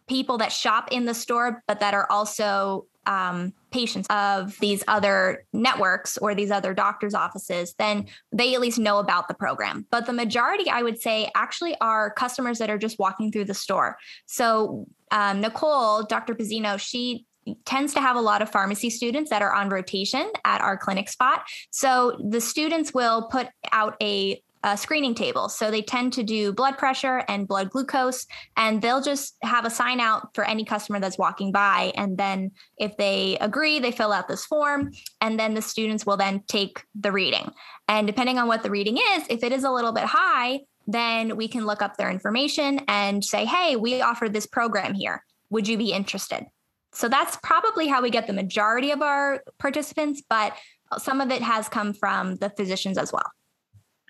people 0.08 0.38
that 0.38 0.52
shop 0.52 0.88
in 0.90 1.04
the 1.04 1.14
store, 1.14 1.62
but 1.66 1.80
that 1.80 1.94
are 1.94 2.06
also 2.10 2.86
um, 3.06 3.52
patients 3.70 4.06
of 4.10 4.58
these 4.60 4.84
other 4.88 5.44
networks 5.52 6.18
or 6.18 6.34
these 6.34 6.50
other 6.50 6.74
doctors' 6.74 7.14
offices, 7.14 7.74
then 7.78 8.06
they 8.32 8.54
at 8.54 8.60
least 8.60 8.78
know 8.78 8.98
about 8.98 9.28
the 9.28 9.34
program. 9.34 9.86
But 9.90 10.06
the 10.06 10.12
majority, 10.12 10.68
I 10.68 10.82
would 10.82 11.00
say, 11.00 11.30
actually 11.34 11.76
are 11.80 12.10
customers 12.10 12.58
that 12.58 12.70
are 12.70 12.78
just 12.78 12.98
walking 12.98 13.32
through 13.32 13.46
the 13.46 13.54
store. 13.54 13.96
So 14.26 14.86
um, 15.10 15.40
Nicole, 15.40 16.02
Dr. 16.04 16.34
Pizzino, 16.34 16.78
she 16.78 17.26
tends 17.64 17.94
to 17.94 18.00
have 18.00 18.16
a 18.16 18.20
lot 18.20 18.42
of 18.42 18.50
pharmacy 18.50 18.90
students 18.90 19.30
that 19.30 19.42
are 19.42 19.52
on 19.52 19.68
rotation 19.68 20.30
at 20.44 20.60
our 20.60 20.76
clinic 20.76 21.08
spot. 21.08 21.42
So 21.70 22.18
the 22.28 22.40
students 22.40 22.92
will 22.92 23.28
put 23.28 23.48
out 23.72 23.96
a 24.02 24.40
screening 24.76 25.14
table. 25.14 25.48
So 25.48 25.70
they 25.70 25.80
tend 25.80 26.12
to 26.12 26.22
do 26.22 26.52
blood 26.52 26.76
pressure 26.76 27.24
and 27.28 27.48
blood 27.48 27.70
glucose, 27.70 28.26
and 28.58 28.82
they'll 28.82 29.00
just 29.00 29.36
have 29.42 29.64
a 29.64 29.70
sign 29.70 30.00
out 30.00 30.34
for 30.34 30.44
any 30.44 30.66
customer 30.66 31.00
that's 31.00 31.16
walking 31.16 31.50
by. 31.50 31.92
And 31.94 32.18
then 32.18 32.50
if 32.76 32.94
they 32.98 33.38
agree, 33.40 33.78
they 33.78 33.90
fill 33.90 34.12
out 34.12 34.28
this 34.28 34.44
form, 34.44 34.92
and 35.22 35.40
then 35.40 35.54
the 35.54 35.62
students 35.62 36.04
will 36.04 36.18
then 36.18 36.42
take 36.46 36.84
the 36.94 37.10
reading. 37.10 37.50
And 37.88 38.06
depending 38.06 38.36
on 38.36 38.48
what 38.48 38.62
the 38.62 38.70
reading 38.70 38.98
is, 38.98 39.24
if 39.30 39.42
it 39.42 39.50
is 39.50 39.64
a 39.64 39.70
little 39.70 39.92
bit 39.92 40.04
high, 40.04 40.60
then 40.86 41.36
we 41.36 41.48
can 41.48 41.64
look 41.64 41.80
up 41.80 41.96
their 41.96 42.10
information 42.10 42.80
and 42.86 43.24
say, 43.24 43.46
hey, 43.46 43.76
we 43.76 44.02
offer 44.02 44.28
this 44.28 44.46
program 44.46 44.92
here. 44.92 45.24
Would 45.48 45.68
you 45.68 45.78
be 45.78 45.92
interested? 45.92 46.44
So 46.92 47.08
that's 47.08 47.36
probably 47.42 47.86
how 47.86 48.02
we 48.02 48.10
get 48.10 48.26
the 48.26 48.32
majority 48.32 48.90
of 48.90 49.02
our 49.02 49.42
participants, 49.58 50.22
but 50.28 50.56
some 50.98 51.20
of 51.20 51.30
it 51.30 51.42
has 51.42 51.68
come 51.68 51.92
from 51.92 52.36
the 52.36 52.50
physicians 52.50 52.98
as 52.98 53.12
well. 53.12 53.30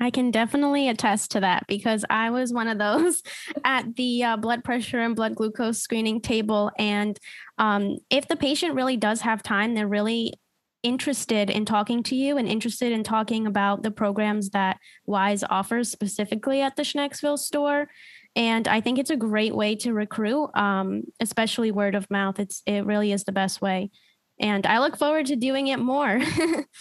I 0.01 0.11
can 0.11 0.31
definitely 0.31 0.89
attest 0.89 1.33
to 1.33 1.41
that 1.41 1.67
because 1.69 2.07
I 2.09 2.31
was 2.31 2.55
one 2.55 2.69
of 2.69 2.79
those 2.79 3.23
at 3.65 3.97
the 3.97 4.25
uh, 4.25 4.37
blood 4.39 4.65
pressure 4.65 5.01
and 5.01 5.15
blood 5.15 5.35
glucose 5.35 5.79
screening 5.79 6.23
table. 6.23 6.71
And 6.79 7.19
um, 7.59 7.99
if 8.09 8.27
the 8.27 8.37
patient 8.37 8.75
really 8.75 8.97
does 8.97 9.21
have 9.21 9.43
time, 9.43 9.75
they're 9.75 9.87
really 9.87 10.35
interested 10.83 11.51
in 11.51 11.67
talking 11.67 12.03
to 12.03 12.17
you 12.17 12.39
and 12.39 12.49
interested 12.49 12.91
in 12.93 13.03
talking 13.03 13.47
about 13.47 13.83
the 13.83 13.91
programs 13.91 14.51
that 14.51 14.79
Weis 15.07 15.45
offers 15.51 15.91
specifically 15.91 16.63
at 16.63 16.77
the 16.77 16.83
Schnecksville 16.83 17.39
store. 17.39 17.89
And 18.37 18.69
I 18.69 18.81
think 18.81 18.99
it's 18.99 19.11
a 19.11 19.17
great 19.17 19.55
way 19.55 19.75
to 19.77 19.93
recruit, 19.93 20.51
um, 20.55 21.03
especially 21.21 21.73
word 21.73 21.95
of 21.95 22.11
mouth. 22.11 22.39
It's 22.39 22.63
it 22.67 22.87
really 22.87 23.13
is 23.13 23.25
the 23.25 23.33
best 23.33 23.61
way. 23.61 23.91
And 24.39 24.67
I 24.67 24.79
look 24.79 24.97
forward 24.97 25.27
to 25.27 25.37
doing 25.37 25.67
it 25.67 25.79
more. 25.79 26.21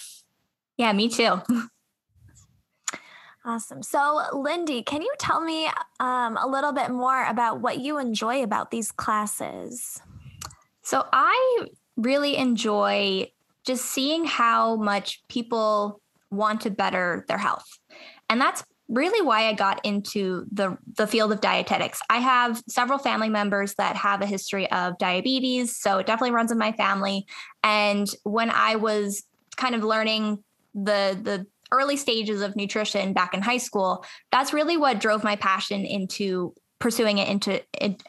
yeah, 0.78 0.94
me 0.94 1.10
too. 1.10 1.42
Awesome. 3.46 3.82
So, 3.82 4.22
Lindy, 4.34 4.84
can 4.84 5.02
you 5.02 5.12
tell 5.18 5.40
me 5.40 5.68
um, 6.00 6.38
a 6.38 6.46
little 6.46 6.74
bit 6.74 6.92
more 6.92 7.26
about 7.26 7.62
what 7.62 7.80
you 7.80 7.98
enjoy 7.98 8.44
about 8.44 8.70
these 8.70 8.92
classes? 8.92 10.02
So, 10.82 11.08
I 11.14 11.68
really 11.96 12.36
enjoy 12.36 13.32
just 13.66 13.86
seeing 13.86 14.26
how 14.26 14.76
much 14.76 15.24
people 15.30 16.02
want 16.30 16.62
to 16.62 16.70
better 16.70 17.26
their 17.28 17.38
health. 17.38 17.66
And 18.30 18.40
that's 18.40 18.64
really 18.90 19.26
why 19.26 19.48
I 19.48 19.54
got 19.54 19.86
into 19.86 20.46
the 20.52 20.78
the 20.98 21.08
field 21.08 21.32
of 21.32 21.42
dietetics. 21.42 22.02
I 22.10 22.18
have 22.18 22.62
several 22.68 22.98
family 22.98 23.30
members 23.30 23.76
that 23.76 23.96
have 23.96 24.22
a 24.22 24.26
history 24.26 24.70
of 24.72 24.98
diabetes, 24.98 25.78
so 25.78 26.00
it 26.00 26.08
definitely 26.08 26.32
runs 26.32 26.52
in 26.52 26.58
my 26.58 26.72
family. 26.74 27.26
And 27.64 28.08
when 28.24 28.50
I 28.50 28.76
was 28.76 29.24
kind 29.56 29.76
of 29.76 29.84
learning 29.84 30.44
the 30.74 31.18
the 31.22 31.46
early 31.72 31.98
stages 31.98 32.42
of 32.42 32.56
nutrition 32.56 33.14
back 33.14 33.34
in 33.34 33.42
high 33.42 33.58
school, 33.58 34.04
that's 34.32 34.54
really 34.54 34.76
what 34.76 35.00
drove 35.00 35.24
my 35.24 35.36
passion 35.36 35.86
into 35.86 36.54
pursuing 36.80 37.20
it 37.20 37.30
into 37.30 37.62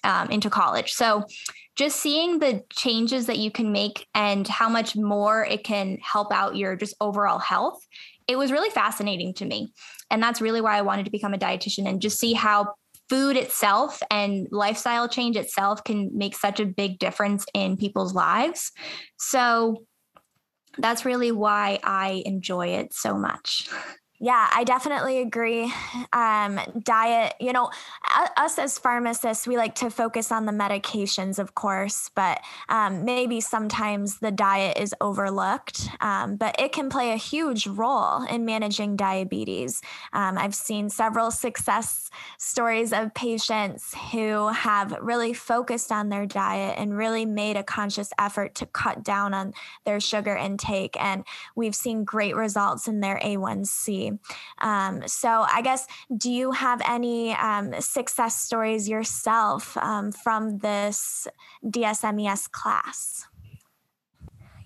um, 0.03 0.31
into 0.31 0.49
college. 0.49 0.93
So 0.93 1.25
just 1.77 2.01
seeing 2.01 2.39
the 2.39 2.63
changes 2.71 3.27
that 3.27 3.39
you 3.39 3.51
can 3.51 3.73
make 3.73 4.07
and 4.15 4.47
how 4.49 4.69
much 4.69 4.97
more 4.97 5.45
it 5.45 5.65
can 5.65 5.99
help 6.03 6.33
out 6.33 6.57
your 6.57 6.77
just 6.77 6.95
overall 7.01 7.39
health, 7.39 7.87
it 8.27 8.37
was 8.37 8.53
really 8.53 8.71
fascinating 8.71 9.35
to 9.35 9.45
me. 9.45 9.73
And 10.11 10.23
that's 10.23 10.41
really 10.41 10.61
why 10.61 10.77
I 10.77 10.83
wanted 10.83 11.05
to 11.05 11.11
become 11.11 11.35
a 11.35 11.39
dietitian 11.39 11.89
and 11.89 12.01
just 12.01 12.19
see 12.19 12.33
how 12.33 12.75
food 13.09 13.37
itself 13.37 14.01
and 14.11 14.47
lifestyle 14.51 15.09
change 15.09 15.37
itself 15.37 15.83
can 15.85 16.11
make 16.17 16.37
such 16.37 16.61
a 16.61 16.67
big 16.67 16.99
difference 16.99 17.45
in 17.55 17.77
people's 17.77 18.15
lives. 18.15 18.71
So 19.19 19.85
that's 20.79 21.05
really 21.05 21.33
why 21.33 21.81
I 21.83 22.23
enjoy 22.25 22.69
it 22.69 22.95
so 22.95 23.17
much. 23.17 23.69
Yeah, 24.23 24.51
I 24.55 24.65
definitely 24.65 25.21
agree. 25.23 25.73
Um, 26.13 26.61
diet, 26.83 27.33
you 27.41 27.55
know, 27.55 27.71
us 28.37 28.59
as 28.59 28.79
pharmacists, 28.79 29.47
we 29.47 29.57
like 29.57 29.75
to 29.77 29.89
focus 29.89 30.31
on 30.31 30.45
the 30.45 30.53
medications, 30.53 31.39
of 31.39 31.55
course, 31.55 32.11
but 32.15 32.39
um, 32.69 33.07
maybe 33.07 33.41
sometimes 33.41 34.19
the 34.19 34.31
diet 34.31 34.77
is 34.79 34.95
overlooked. 35.01 35.89
Um, 36.03 36.37
but 36.37 36.55
it 36.61 36.73
can 36.73 36.91
play 36.91 37.13
a 37.13 37.17
huge 37.17 37.67
role 37.67 38.23
in 38.25 38.45
managing 38.45 38.95
diabetes. 38.97 39.81
Um, 40.13 40.37
I've 40.37 40.55
seen 40.55 40.91
several 40.91 41.31
success 41.31 42.11
stories 42.37 42.93
of 42.93 43.15
patients 43.15 43.95
who 44.13 44.49
have 44.49 44.95
really 45.01 45.33
focused 45.33 45.91
on 45.91 46.11
their 46.11 46.27
diet 46.27 46.75
and 46.77 46.95
really 46.95 47.25
made 47.25 47.57
a 47.57 47.63
conscious 47.63 48.11
effort 48.19 48.55
to 48.57 48.67
cut 48.67 49.03
down 49.03 49.33
on 49.33 49.55
their 49.87 49.99
sugar 50.01 50.37
intake. 50.37 50.95
And 51.01 51.25
we've 51.57 51.75
seen 51.75 52.05
great 52.05 52.37
results 52.37 52.87
in 52.87 53.01
their 53.01 53.19
A1C. 53.23 54.10
Um, 54.61 55.03
so, 55.07 55.47
I 55.51 55.63
guess, 55.63 55.87
do 56.17 56.31
you 56.31 56.53
have 56.53 56.81
any 56.89 57.33
um, 57.35 57.73
success 57.81 58.37
stories 58.41 58.89
yourself 58.89 59.77
um, 59.77 60.13
from 60.13 60.59
this 60.59 61.27
DSMES 61.65 62.51
class? 62.51 63.27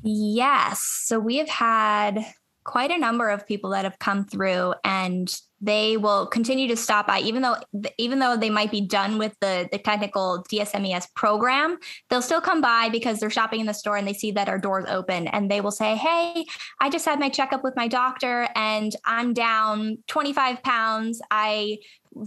Yes. 0.03 0.81
So, 0.81 1.19
we 1.19 1.37
have 1.37 1.49
had 1.49 2.25
quite 2.65 2.91
a 2.91 2.99
number 2.99 3.29
of 3.29 3.47
people 3.47 3.71
that 3.71 3.85
have 3.85 3.99
come 3.99 4.25
through 4.25 4.75
and 4.85 5.35
they 5.65 5.97
will 5.97 6.27
continue 6.27 6.69
to 6.69 6.77
stop 6.77 7.07
by 7.07 7.21
even 7.21 7.43
though 7.43 7.57
even 7.99 8.19
though 8.19 8.37
they 8.37 8.51
might 8.51 8.71
be 8.71 8.81
done 8.81 9.19
with 9.19 9.35
the, 9.41 9.69
the 9.73 9.79
technical 9.79 10.45
dsmes 10.51 11.07
program 11.15 11.79
they'll 12.11 12.23
still 12.23 12.41
come 12.41 12.61
by 12.61 12.89
because 12.91 13.19
they're 13.19 13.31
shopping 13.31 13.61
in 13.61 13.67
the 13.67 13.73
store 13.73 13.97
and 13.97 14.07
they 14.07 14.13
see 14.13 14.31
that 14.31 14.49
our 14.49 14.59
doors 14.59 14.85
open 14.89 15.27
and 15.29 15.51
they 15.51 15.61
will 15.61 15.71
say 15.71 15.97
hey 15.97 16.45
i 16.81 16.91
just 16.91 17.05
had 17.05 17.19
my 17.19 17.29
checkup 17.29 17.65
with 17.65 17.75
my 17.77 17.89
doctor 17.89 18.49
and 18.55 18.95
i'm 19.05 19.33
down 19.33 19.97
25 20.07 20.63
pounds 20.63 21.21
i 21.31 21.79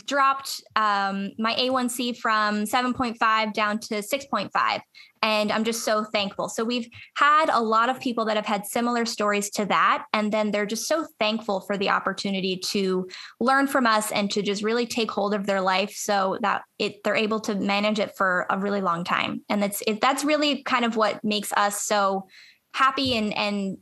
dropped 0.05 0.61
um, 0.75 1.31
my 1.37 1.53
A1C 1.55 2.17
from 2.17 2.63
7.5 2.63 3.53
down 3.53 3.79
to 3.79 3.95
6.5. 3.95 4.81
And 5.23 5.51
I'm 5.51 5.63
just 5.63 5.83
so 5.83 6.03
thankful. 6.03 6.47
So 6.47 6.63
we've 6.63 6.87
had 7.15 7.49
a 7.49 7.59
lot 7.59 7.89
of 7.89 7.99
people 7.99 8.25
that 8.25 8.35
have 8.35 8.45
had 8.45 8.65
similar 8.65 9.05
stories 9.05 9.49
to 9.51 9.65
that. 9.65 10.05
And 10.13 10.31
then 10.31 10.51
they're 10.51 10.65
just 10.65 10.87
so 10.87 11.07
thankful 11.19 11.61
for 11.61 11.77
the 11.77 11.89
opportunity 11.89 12.57
to 12.57 13.07
learn 13.39 13.67
from 13.67 13.85
us 13.85 14.11
and 14.11 14.31
to 14.31 14.41
just 14.41 14.63
really 14.63 14.85
take 14.85 15.11
hold 15.11 15.33
of 15.33 15.45
their 15.45 15.61
life 15.61 15.91
so 15.91 16.37
that 16.41 16.63
it 16.79 17.03
they're 17.03 17.15
able 17.15 17.39
to 17.41 17.55
manage 17.55 17.99
it 17.99 18.15
for 18.17 18.45
a 18.49 18.57
really 18.57 18.81
long 18.81 19.03
time. 19.03 19.41
And 19.49 19.61
that's 19.61 19.81
it, 19.87 20.01
that's 20.01 20.23
really 20.23 20.63
kind 20.63 20.85
of 20.85 20.95
what 20.95 21.23
makes 21.23 21.51
us 21.53 21.83
so 21.83 22.27
happy 22.73 23.15
and 23.15 23.35
and 23.35 23.77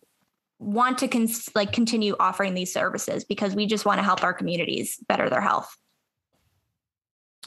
want 0.60 0.98
to 1.00 1.08
cons- 1.08 1.50
like 1.54 1.74
continue 1.74 2.16
offering 2.20 2.54
these 2.54 2.74
services 2.74 3.26
because 3.26 3.56
we 3.56 3.66
just 3.66 3.86
want 3.86 4.00
to 4.00 4.04
help 4.04 4.24
our 4.24 4.34
communities 4.34 4.98
better 5.08 5.30
their 5.30 5.42
health. 5.42 5.76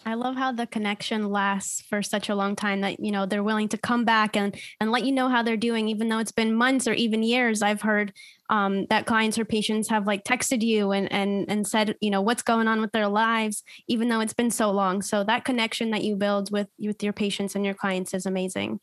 I 0.08 0.14
love 0.14 0.36
how 0.36 0.52
the 0.52 0.66
connection 0.66 1.28
lasts 1.28 1.82
for 1.82 2.00
such 2.02 2.30
a 2.30 2.34
long 2.34 2.56
time 2.56 2.80
that 2.80 2.98
you 2.98 3.12
know 3.12 3.26
they're 3.26 3.42
willing 3.42 3.68
to 3.68 3.76
come 3.76 4.06
back 4.06 4.38
and 4.38 4.56
and 4.80 4.90
let 4.90 5.04
you 5.04 5.12
know 5.12 5.28
how 5.28 5.42
they're 5.42 5.58
doing, 5.58 5.86
even 5.88 6.08
though 6.08 6.18
it's 6.18 6.32
been 6.32 6.54
months 6.54 6.88
or 6.88 6.94
even 6.94 7.22
years. 7.22 7.60
I've 7.60 7.82
heard 7.82 8.14
um, 8.48 8.86
that 8.86 9.04
clients 9.04 9.38
or 9.38 9.44
patients 9.44 9.90
have 9.90 10.06
like 10.06 10.24
texted 10.24 10.62
you 10.62 10.92
and 10.92 11.12
and 11.12 11.44
and 11.50 11.66
said 11.66 11.94
you 12.00 12.08
know 12.10 12.22
what's 12.22 12.42
going 12.42 12.68
on 12.68 12.80
with 12.80 12.92
their 12.92 13.06
lives, 13.06 13.62
even 13.86 14.08
though 14.08 14.20
it's 14.20 14.32
been 14.32 14.50
so 14.50 14.70
long. 14.70 15.02
So 15.02 15.24
that 15.24 15.44
connection 15.44 15.90
that 15.90 16.04
you 16.04 16.16
build 16.16 16.50
with 16.50 16.68
with 16.78 17.02
your 17.02 17.12
patients 17.12 17.54
and 17.54 17.62
your 17.62 17.74
clients 17.74 18.14
is 18.14 18.24
amazing. 18.24 18.80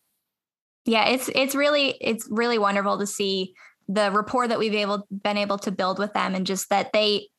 Yeah, 0.85 1.07
it's 1.07 1.27
it's 1.33 1.55
really 1.55 1.97
it's 2.01 2.27
really 2.29 2.59
wonderful 2.59 2.99
to 2.99 3.07
see 3.07 3.55
the 3.87 4.11
rapport 4.11 4.47
that 4.47 4.59
we've 4.59 4.75
able 4.75 5.07
been 5.09 5.37
able 5.37 5.57
to 5.59 5.71
build 5.71 5.97
with 5.97 6.13
them 6.13 6.35
and 6.35 6.45
just 6.45 6.69
that 6.69 6.93
they 6.93 7.29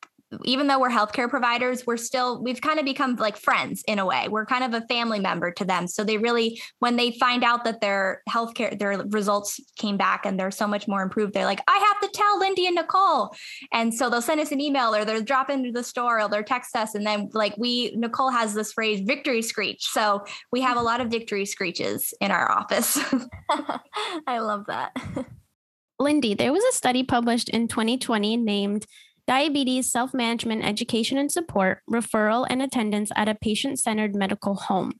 even 0.43 0.67
though 0.67 0.79
we're 0.79 0.89
healthcare 0.89 1.29
providers, 1.29 1.85
we're 1.87 1.97
still, 1.97 2.43
we've 2.43 2.59
kind 2.59 2.79
of 2.79 2.85
become 2.85 3.15
like 3.15 3.37
friends 3.37 3.83
in 3.87 3.97
a 3.97 4.05
way. 4.05 4.27
We're 4.27 4.45
kind 4.45 4.63
of 4.63 4.73
a 4.73 4.85
family 4.87 5.19
member 5.19 5.51
to 5.51 5.63
them. 5.63 5.87
So 5.87 6.03
they 6.03 6.17
really, 6.17 6.61
when 6.79 6.97
they 6.97 7.11
find 7.11 7.43
out 7.43 7.63
that 7.63 7.79
their 7.79 8.23
healthcare, 8.29 8.77
their 8.77 8.97
results 9.09 9.59
came 9.77 9.95
back 9.95 10.25
and 10.25 10.37
they're 10.37 10.51
so 10.51 10.67
much 10.67 10.87
more 10.87 11.01
improved, 11.01 11.33
they're 11.33 11.45
like, 11.45 11.61
I 11.67 11.77
have 11.77 12.01
to 12.01 12.17
tell 12.17 12.39
Lindy 12.39 12.67
and 12.67 12.75
Nicole. 12.75 13.33
And 13.71 13.93
so 13.93 14.09
they'll 14.09 14.21
send 14.21 14.41
us 14.41 14.51
an 14.51 14.59
email 14.59 14.93
or 14.93 15.05
they'll 15.05 15.23
drop 15.23 15.49
into 15.49 15.71
the 15.71 15.83
store 15.83 16.19
or 16.19 16.27
they'll 16.27 16.43
text 16.43 16.75
us. 16.75 16.93
And 16.93 17.07
then, 17.07 17.29
like, 17.33 17.55
we, 17.57 17.93
Nicole 17.95 18.29
has 18.29 18.53
this 18.53 18.73
phrase, 18.73 19.01
victory 19.05 19.41
screech. 19.41 19.85
So 19.85 20.25
we 20.51 20.61
have 20.61 20.77
a 20.77 20.81
lot 20.81 20.99
of 20.99 21.09
victory 21.09 21.45
screeches 21.45 22.13
in 22.19 22.31
our 22.31 22.51
office. 22.51 22.99
I 24.27 24.39
love 24.39 24.65
that. 24.67 24.91
Lindy, 25.99 26.35
there 26.35 26.51
was 26.51 26.63
a 26.63 26.73
study 26.73 27.03
published 27.03 27.49
in 27.49 27.67
2020 27.67 28.37
named 28.37 28.85
diabetes 29.27 29.91
self 29.91 30.13
management 30.13 30.63
education 30.63 31.17
and 31.17 31.31
support, 31.31 31.81
referral, 31.89 32.47
and 32.49 32.61
attendance 32.61 33.11
at 33.15 33.27
a 33.27 33.35
patient 33.35 33.77
centered 33.79 34.15
medical 34.15 34.55
home. 34.55 34.93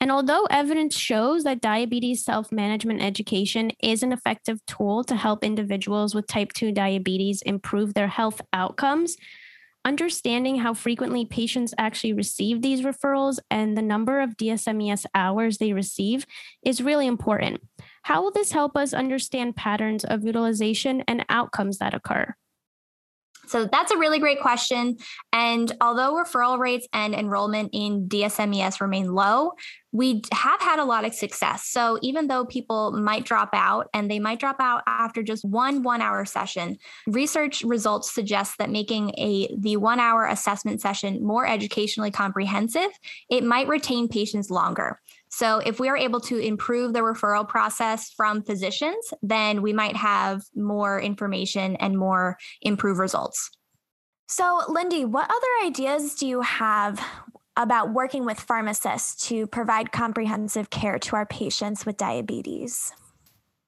And 0.00 0.12
although 0.12 0.44
evidence 0.50 0.96
shows 0.96 1.44
that 1.44 1.60
diabetes 1.60 2.24
self 2.24 2.52
management 2.52 3.02
education 3.02 3.72
is 3.82 4.02
an 4.02 4.12
effective 4.12 4.64
tool 4.66 5.02
to 5.04 5.16
help 5.16 5.42
individuals 5.42 6.14
with 6.14 6.26
type 6.26 6.52
2 6.52 6.72
diabetes 6.72 7.42
improve 7.42 7.94
their 7.94 8.08
health 8.08 8.40
outcomes, 8.52 9.16
understanding 9.84 10.58
how 10.58 10.74
frequently 10.74 11.24
patients 11.24 11.74
actually 11.76 12.12
receive 12.12 12.62
these 12.62 12.82
referrals 12.82 13.38
and 13.50 13.76
the 13.76 13.82
number 13.82 14.20
of 14.20 14.36
DSMES 14.36 15.04
hours 15.14 15.58
they 15.58 15.72
receive 15.72 16.26
is 16.64 16.80
really 16.80 17.06
important. 17.06 17.60
How 18.02 18.22
will 18.22 18.30
this 18.30 18.52
help 18.52 18.76
us 18.76 18.94
understand 18.94 19.56
patterns 19.56 20.04
of 20.04 20.24
utilization 20.24 21.02
and 21.08 21.24
outcomes 21.28 21.78
that 21.78 21.94
occur? 21.94 22.34
So 23.46 23.66
that's 23.66 23.90
a 23.90 23.96
really 23.96 24.18
great 24.18 24.40
question. 24.40 24.96
And 25.32 25.72
although 25.80 26.14
referral 26.14 26.58
rates 26.58 26.86
and 26.92 27.14
enrollment 27.14 27.70
in 27.72 28.08
DSMES 28.08 28.80
remain 28.80 29.12
low, 29.12 29.52
we 29.94 30.22
have 30.32 30.60
had 30.60 30.80
a 30.80 30.84
lot 30.84 31.04
of 31.04 31.14
success. 31.14 31.68
So 31.68 31.98
even 32.02 32.26
though 32.26 32.44
people 32.44 32.90
might 32.90 33.24
drop 33.24 33.50
out 33.52 33.86
and 33.94 34.10
they 34.10 34.18
might 34.18 34.40
drop 34.40 34.56
out 34.58 34.82
after 34.88 35.22
just 35.22 35.44
one 35.44 35.84
one 35.84 36.02
hour 36.02 36.24
session, 36.24 36.78
research 37.06 37.62
results 37.62 38.12
suggest 38.12 38.58
that 38.58 38.70
making 38.70 39.10
a 39.10 39.54
the 39.56 39.76
one 39.76 40.00
hour 40.00 40.26
assessment 40.26 40.80
session 40.80 41.24
more 41.24 41.46
educationally 41.46 42.10
comprehensive, 42.10 42.90
it 43.30 43.44
might 43.44 43.68
retain 43.68 44.08
patients 44.08 44.50
longer. 44.50 45.00
So, 45.36 45.58
if 45.58 45.80
we 45.80 45.88
are 45.88 45.96
able 45.96 46.20
to 46.20 46.38
improve 46.38 46.92
the 46.92 47.00
referral 47.00 47.48
process 47.48 48.08
from 48.16 48.44
physicians, 48.44 49.12
then 49.20 49.62
we 49.62 49.72
might 49.72 49.96
have 49.96 50.44
more 50.54 51.00
information 51.00 51.74
and 51.76 51.98
more 51.98 52.38
improved 52.62 53.00
results. 53.00 53.50
So, 54.28 54.60
Lindy, 54.68 55.04
what 55.04 55.28
other 55.28 55.66
ideas 55.66 56.14
do 56.14 56.28
you 56.28 56.42
have 56.42 57.04
about 57.56 57.92
working 57.92 58.24
with 58.24 58.38
pharmacists 58.38 59.26
to 59.26 59.48
provide 59.48 59.90
comprehensive 59.90 60.70
care 60.70 61.00
to 61.00 61.16
our 61.16 61.26
patients 61.26 61.84
with 61.84 61.96
diabetes? 61.96 62.92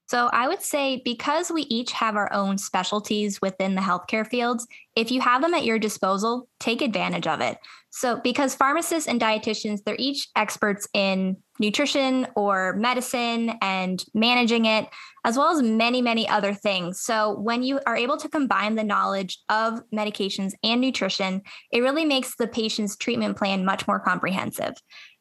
So 0.08 0.30
I 0.32 0.46
would 0.46 0.62
say 0.62 1.02
because 1.04 1.50
we 1.50 1.62
each 1.62 1.90
have 1.90 2.14
our 2.14 2.32
own 2.32 2.58
specialties 2.58 3.42
within 3.42 3.74
the 3.74 3.80
healthcare 3.80 4.24
fields, 4.26 4.68
if 4.94 5.10
you 5.10 5.20
have 5.20 5.42
them 5.42 5.52
at 5.52 5.64
your 5.64 5.80
disposal, 5.80 6.48
take 6.60 6.80
advantage 6.80 7.26
of 7.26 7.40
it. 7.40 7.58
So 7.96 8.20
because 8.22 8.54
pharmacists 8.54 9.08
and 9.08 9.18
dietitians, 9.18 9.82
they're 9.82 9.96
each 9.98 10.28
experts 10.36 10.86
in 10.92 11.38
nutrition 11.58 12.26
or 12.36 12.74
medicine 12.74 13.54
and 13.62 14.04
managing 14.12 14.66
it, 14.66 14.86
as 15.24 15.38
well 15.38 15.48
as 15.48 15.62
many, 15.62 16.02
many 16.02 16.28
other 16.28 16.52
things. 16.52 17.00
So 17.00 17.38
when 17.38 17.62
you 17.62 17.80
are 17.86 17.96
able 17.96 18.18
to 18.18 18.28
combine 18.28 18.74
the 18.74 18.84
knowledge 18.84 19.38
of 19.48 19.80
medications 19.94 20.52
and 20.62 20.82
nutrition, 20.82 21.40
it 21.72 21.80
really 21.80 22.04
makes 22.04 22.36
the 22.36 22.46
patient's 22.46 22.96
treatment 22.96 23.38
plan 23.38 23.64
much 23.64 23.88
more 23.88 23.98
comprehensive. 23.98 24.74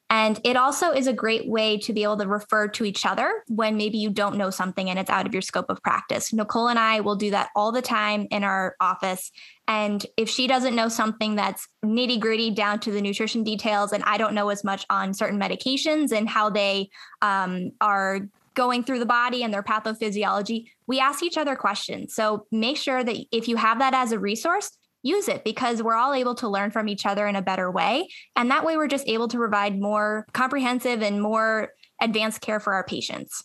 And 0.09 0.39
it 0.43 0.55
also 0.55 0.91
is 0.91 1.07
a 1.07 1.13
great 1.13 1.47
way 1.47 1.77
to 1.79 1.91
be 1.91 2.03
able 2.03 2.17
to 2.17 2.27
refer 2.27 2.67
to 2.69 2.85
each 2.85 3.05
other 3.05 3.43
when 3.47 3.75
maybe 3.75 3.97
you 3.97 4.11
don't 4.11 4.37
know 4.37 4.51
something 4.51 4.89
and 4.89 4.99
it's 4.99 5.09
out 5.09 5.25
of 5.25 5.33
your 5.33 5.41
scope 5.41 5.69
of 5.69 5.81
practice. 5.81 6.31
Nicole 6.31 6.67
and 6.67 6.77
I 6.77 6.99
will 6.99 7.15
do 7.15 7.31
that 7.31 7.49
all 7.55 7.71
the 7.71 7.81
time 7.81 8.27
in 8.29 8.43
our 8.43 8.75
office. 8.79 9.31
And 9.67 10.05
if 10.15 10.29
she 10.29 10.45
doesn't 10.45 10.75
know 10.75 10.89
something 10.89 11.35
that's 11.35 11.67
nitty 11.83 12.19
gritty 12.19 12.51
down 12.51 12.79
to 12.81 12.91
the 12.91 13.01
nutrition 13.01 13.43
details, 13.43 13.93
and 13.93 14.03
I 14.03 14.17
don't 14.17 14.35
know 14.35 14.49
as 14.49 14.63
much 14.63 14.85
on 14.91 15.13
certain 15.13 15.39
medications 15.39 16.11
and 16.11 16.29
how 16.29 16.51
they 16.51 16.89
um, 17.23 17.71
are 17.81 18.19
going 18.53 18.83
through 18.83 18.99
the 18.99 19.05
body 19.05 19.43
and 19.43 19.53
their 19.53 19.63
pathophysiology, 19.63 20.69
we 20.87 20.99
ask 20.99 21.23
each 21.23 21.37
other 21.37 21.55
questions. 21.55 22.13
So 22.13 22.45
make 22.51 22.77
sure 22.77 23.03
that 23.03 23.17
if 23.31 23.47
you 23.47 23.57
have 23.57 23.79
that 23.79 23.93
as 23.93 24.11
a 24.11 24.19
resource, 24.19 24.71
use 25.05 25.27
it 25.27 25.43
because 25.43 25.83
we're 25.83 25.95
all 25.95 26.13
able 26.13 26.35
to 26.35 26.49
learn 26.49 26.71
from 26.71 26.89
each 26.89 27.05
other 27.05 27.27
in 27.27 27.35
a 27.35 27.41
better 27.41 27.69
way. 27.69 28.09
And 28.35 28.49
that 28.49 28.65
way, 28.65 28.75
we're 28.75 28.87
just 28.87 29.07
able 29.07 29.27
to 29.27 29.37
provide 29.37 29.79
more 29.79 30.25
comprehensive 30.33 31.01
and 31.01 31.21
more 31.21 31.73
advanced 32.01 32.41
care 32.41 32.59
for 32.59 32.73
our 32.73 32.83
patients. 32.83 33.43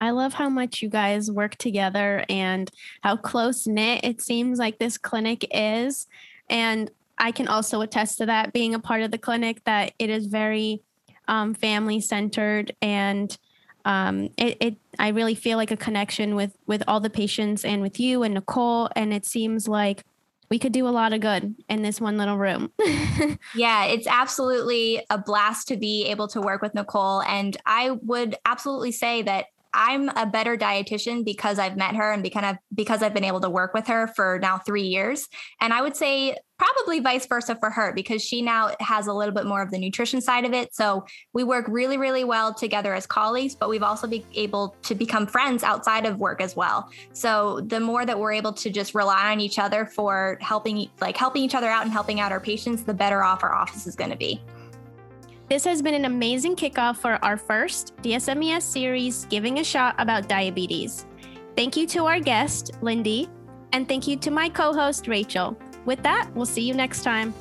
I 0.00 0.10
love 0.10 0.34
how 0.34 0.50
much 0.50 0.82
you 0.82 0.90
guys 0.90 1.30
work 1.30 1.56
together 1.56 2.24
and 2.28 2.70
how 3.02 3.16
close 3.16 3.66
knit 3.66 4.04
it 4.04 4.20
seems 4.20 4.58
like 4.58 4.78
this 4.78 4.98
clinic 4.98 5.46
is. 5.50 6.06
And 6.50 6.90
I 7.16 7.32
can 7.32 7.48
also 7.48 7.80
attest 7.80 8.18
to 8.18 8.26
that 8.26 8.52
being 8.52 8.74
a 8.74 8.78
part 8.78 9.00
of 9.00 9.10
the 9.10 9.16
clinic, 9.16 9.64
that 9.64 9.94
it 9.98 10.10
is 10.10 10.26
very 10.26 10.82
um, 11.28 11.54
family 11.54 12.00
centered 12.00 12.76
and 12.82 13.36
um, 13.86 14.30
it, 14.36 14.56
it, 14.60 14.76
I 14.98 15.08
really 15.08 15.36
feel 15.36 15.56
like 15.56 15.70
a 15.70 15.76
connection 15.76 16.34
with 16.34 16.56
with 16.66 16.82
all 16.88 16.98
the 16.98 17.08
patients 17.08 17.64
and 17.64 17.80
with 17.80 18.00
you 18.00 18.24
and 18.24 18.34
Nicole. 18.34 18.90
And 18.96 19.14
it 19.14 19.24
seems 19.24 19.68
like 19.68 20.02
we 20.48 20.58
could 20.58 20.72
do 20.72 20.86
a 20.86 20.90
lot 20.90 21.12
of 21.12 21.20
good 21.20 21.54
in 21.68 21.82
this 21.82 22.00
one 22.00 22.16
little 22.16 22.38
room. 22.38 22.72
yeah, 23.54 23.84
it's 23.84 24.06
absolutely 24.06 25.04
a 25.10 25.18
blast 25.18 25.68
to 25.68 25.76
be 25.76 26.06
able 26.06 26.28
to 26.28 26.40
work 26.40 26.62
with 26.62 26.74
Nicole. 26.74 27.22
And 27.22 27.56
I 27.66 27.90
would 27.90 28.36
absolutely 28.44 28.92
say 28.92 29.22
that 29.22 29.46
I'm 29.76 30.08
a 30.08 30.24
better 30.24 30.56
dietitian 30.56 31.24
because 31.24 31.58
I've 31.58 31.76
met 31.76 31.94
her 31.94 32.10
and 32.10 32.22
because 32.22 32.42
I've, 32.42 32.56
because 32.74 33.02
I've 33.02 33.12
been 33.12 33.24
able 33.24 33.40
to 33.42 33.50
work 33.50 33.74
with 33.74 33.86
her 33.88 34.08
for 34.08 34.38
now 34.40 34.56
three 34.56 34.86
years. 34.86 35.28
And 35.60 35.72
I 35.72 35.82
would 35.82 35.94
say 35.94 36.34
probably 36.58 37.00
vice 37.00 37.26
versa 37.26 37.54
for 37.56 37.68
her 37.68 37.92
because 37.92 38.24
she 38.24 38.40
now 38.40 38.70
has 38.80 39.06
a 39.06 39.12
little 39.12 39.34
bit 39.34 39.44
more 39.44 39.60
of 39.60 39.70
the 39.70 39.78
nutrition 39.78 40.22
side 40.22 40.46
of 40.46 40.54
it. 40.54 40.74
So 40.74 41.04
we 41.34 41.44
work 41.44 41.66
really, 41.68 41.98
really 41.98 42.24
well 42.24 42.54
together 42.54 42.94
as 42.94 43.06
colleagues, 43.06 43.54
but 43.54 43.68
we've 43.68 43.82
also 43.82 44.06
been 44.06 44.24
able 44.34 44.74
to 44.84 44.94
become 44.94 45.26
friends 45.26 45.62
outside 45.62 46.06
of 46.06 46.18
work 46.18 46.40
as 46.40 46.56
well. 46.56 46.88
So 47.12 47.60
the 47.60 47.78
more 47.78 48.06
that 48.06 48.18
we're 48.18 48.32
able 48.32 48.54
to 48.54 48.70
just 48.70 48.94
rely 48.94 49.32
on 49.32 49.40
each 49.40 49.58
other 49.58 49.84
for 49.84 50.38
helping, 50.40 50.88
like 51.02 51.18
helping 51.18 51.42
each 51.42 51.54
other 51.54 51.68
out 51.68 51.82
and 51.82 51.92
helping 51.92 52.20
out 52.20 52.32
our 52.32 52.40
patients, 52.40 52.84
the 52.84 52.94
better 52.94 53.22
off 53.22 53.44
our 53.44 53.54
office 53.54 53.86
is 53.86 53.94
going 53.94 54.10
to 54.10 54.16
be. 54.16 54.40
This 55.48 55.64
has 55.64 55.80
been 55.80 55.94
an 55.94 56.06
amazing 56.06 56.56
kickoff 56.56 56.96
for 56.96 57.24
our 57.24 57.36
first 57.36 57.96
DSMES 57.98 58.62
series, 58.62 59.26
Giving 59.26 59.60
a 59.60 59.64
Shot 59.64 59.94
About 59.98 60.28
Diabetes. 60.28 61.06
Thank 61.56 61.76
you 61.76 61.86
to 61.86 62.06
our 62.06 62.18
guest, 62.18 62.72
Lindy, 62.80 63.28
and 63.72 63.88
thank 63.88 64.08
you 64.08 64.16
to 64.16 64.32
my 64.32 64.48
co 64.48 64.72
host, 64.72 65.06
Rachel. 65.06 65.56
With 65.84 66.02
that, 66.02 66.28
we'll 66.34 66.46
see 66.46 66.62
you 66.62 66.74
next 66.74 67.04
time. 67.04 67.32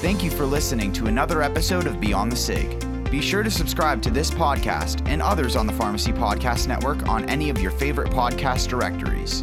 Thank 0.00 0.24
you 0.24 0.32
for 0.32 0.44
listening 0.44 0.92
to 0.94 1.06
another 1.06 1.42
episode 1.42 1.86
of 1.86 2.00
Beyond 2.00 2.32
the 2.32 2.36
SIG. 2.36 3.08
Be 3.08 3.22
sure 3.22 3.44
to 3.44 3.50
subscribe 3.52 4.02
to 4.02 4.10
this 4.10 4.32
podcast 4.32 5.06
and 5.08 5.22
others 5.22 5.54
on 5.54 5.68
the 5.68 5.72
Pharmacy 5.74 6.12
Podcast 6.12 6.66
Network 6.66 7.08
on 7.08 7.24
any 7.30 7.50
of 7.50 7.60
your 7.60 7.70
favorite 7.70 8.10
podcast 8.10 8.66
directories. 8.66 9.42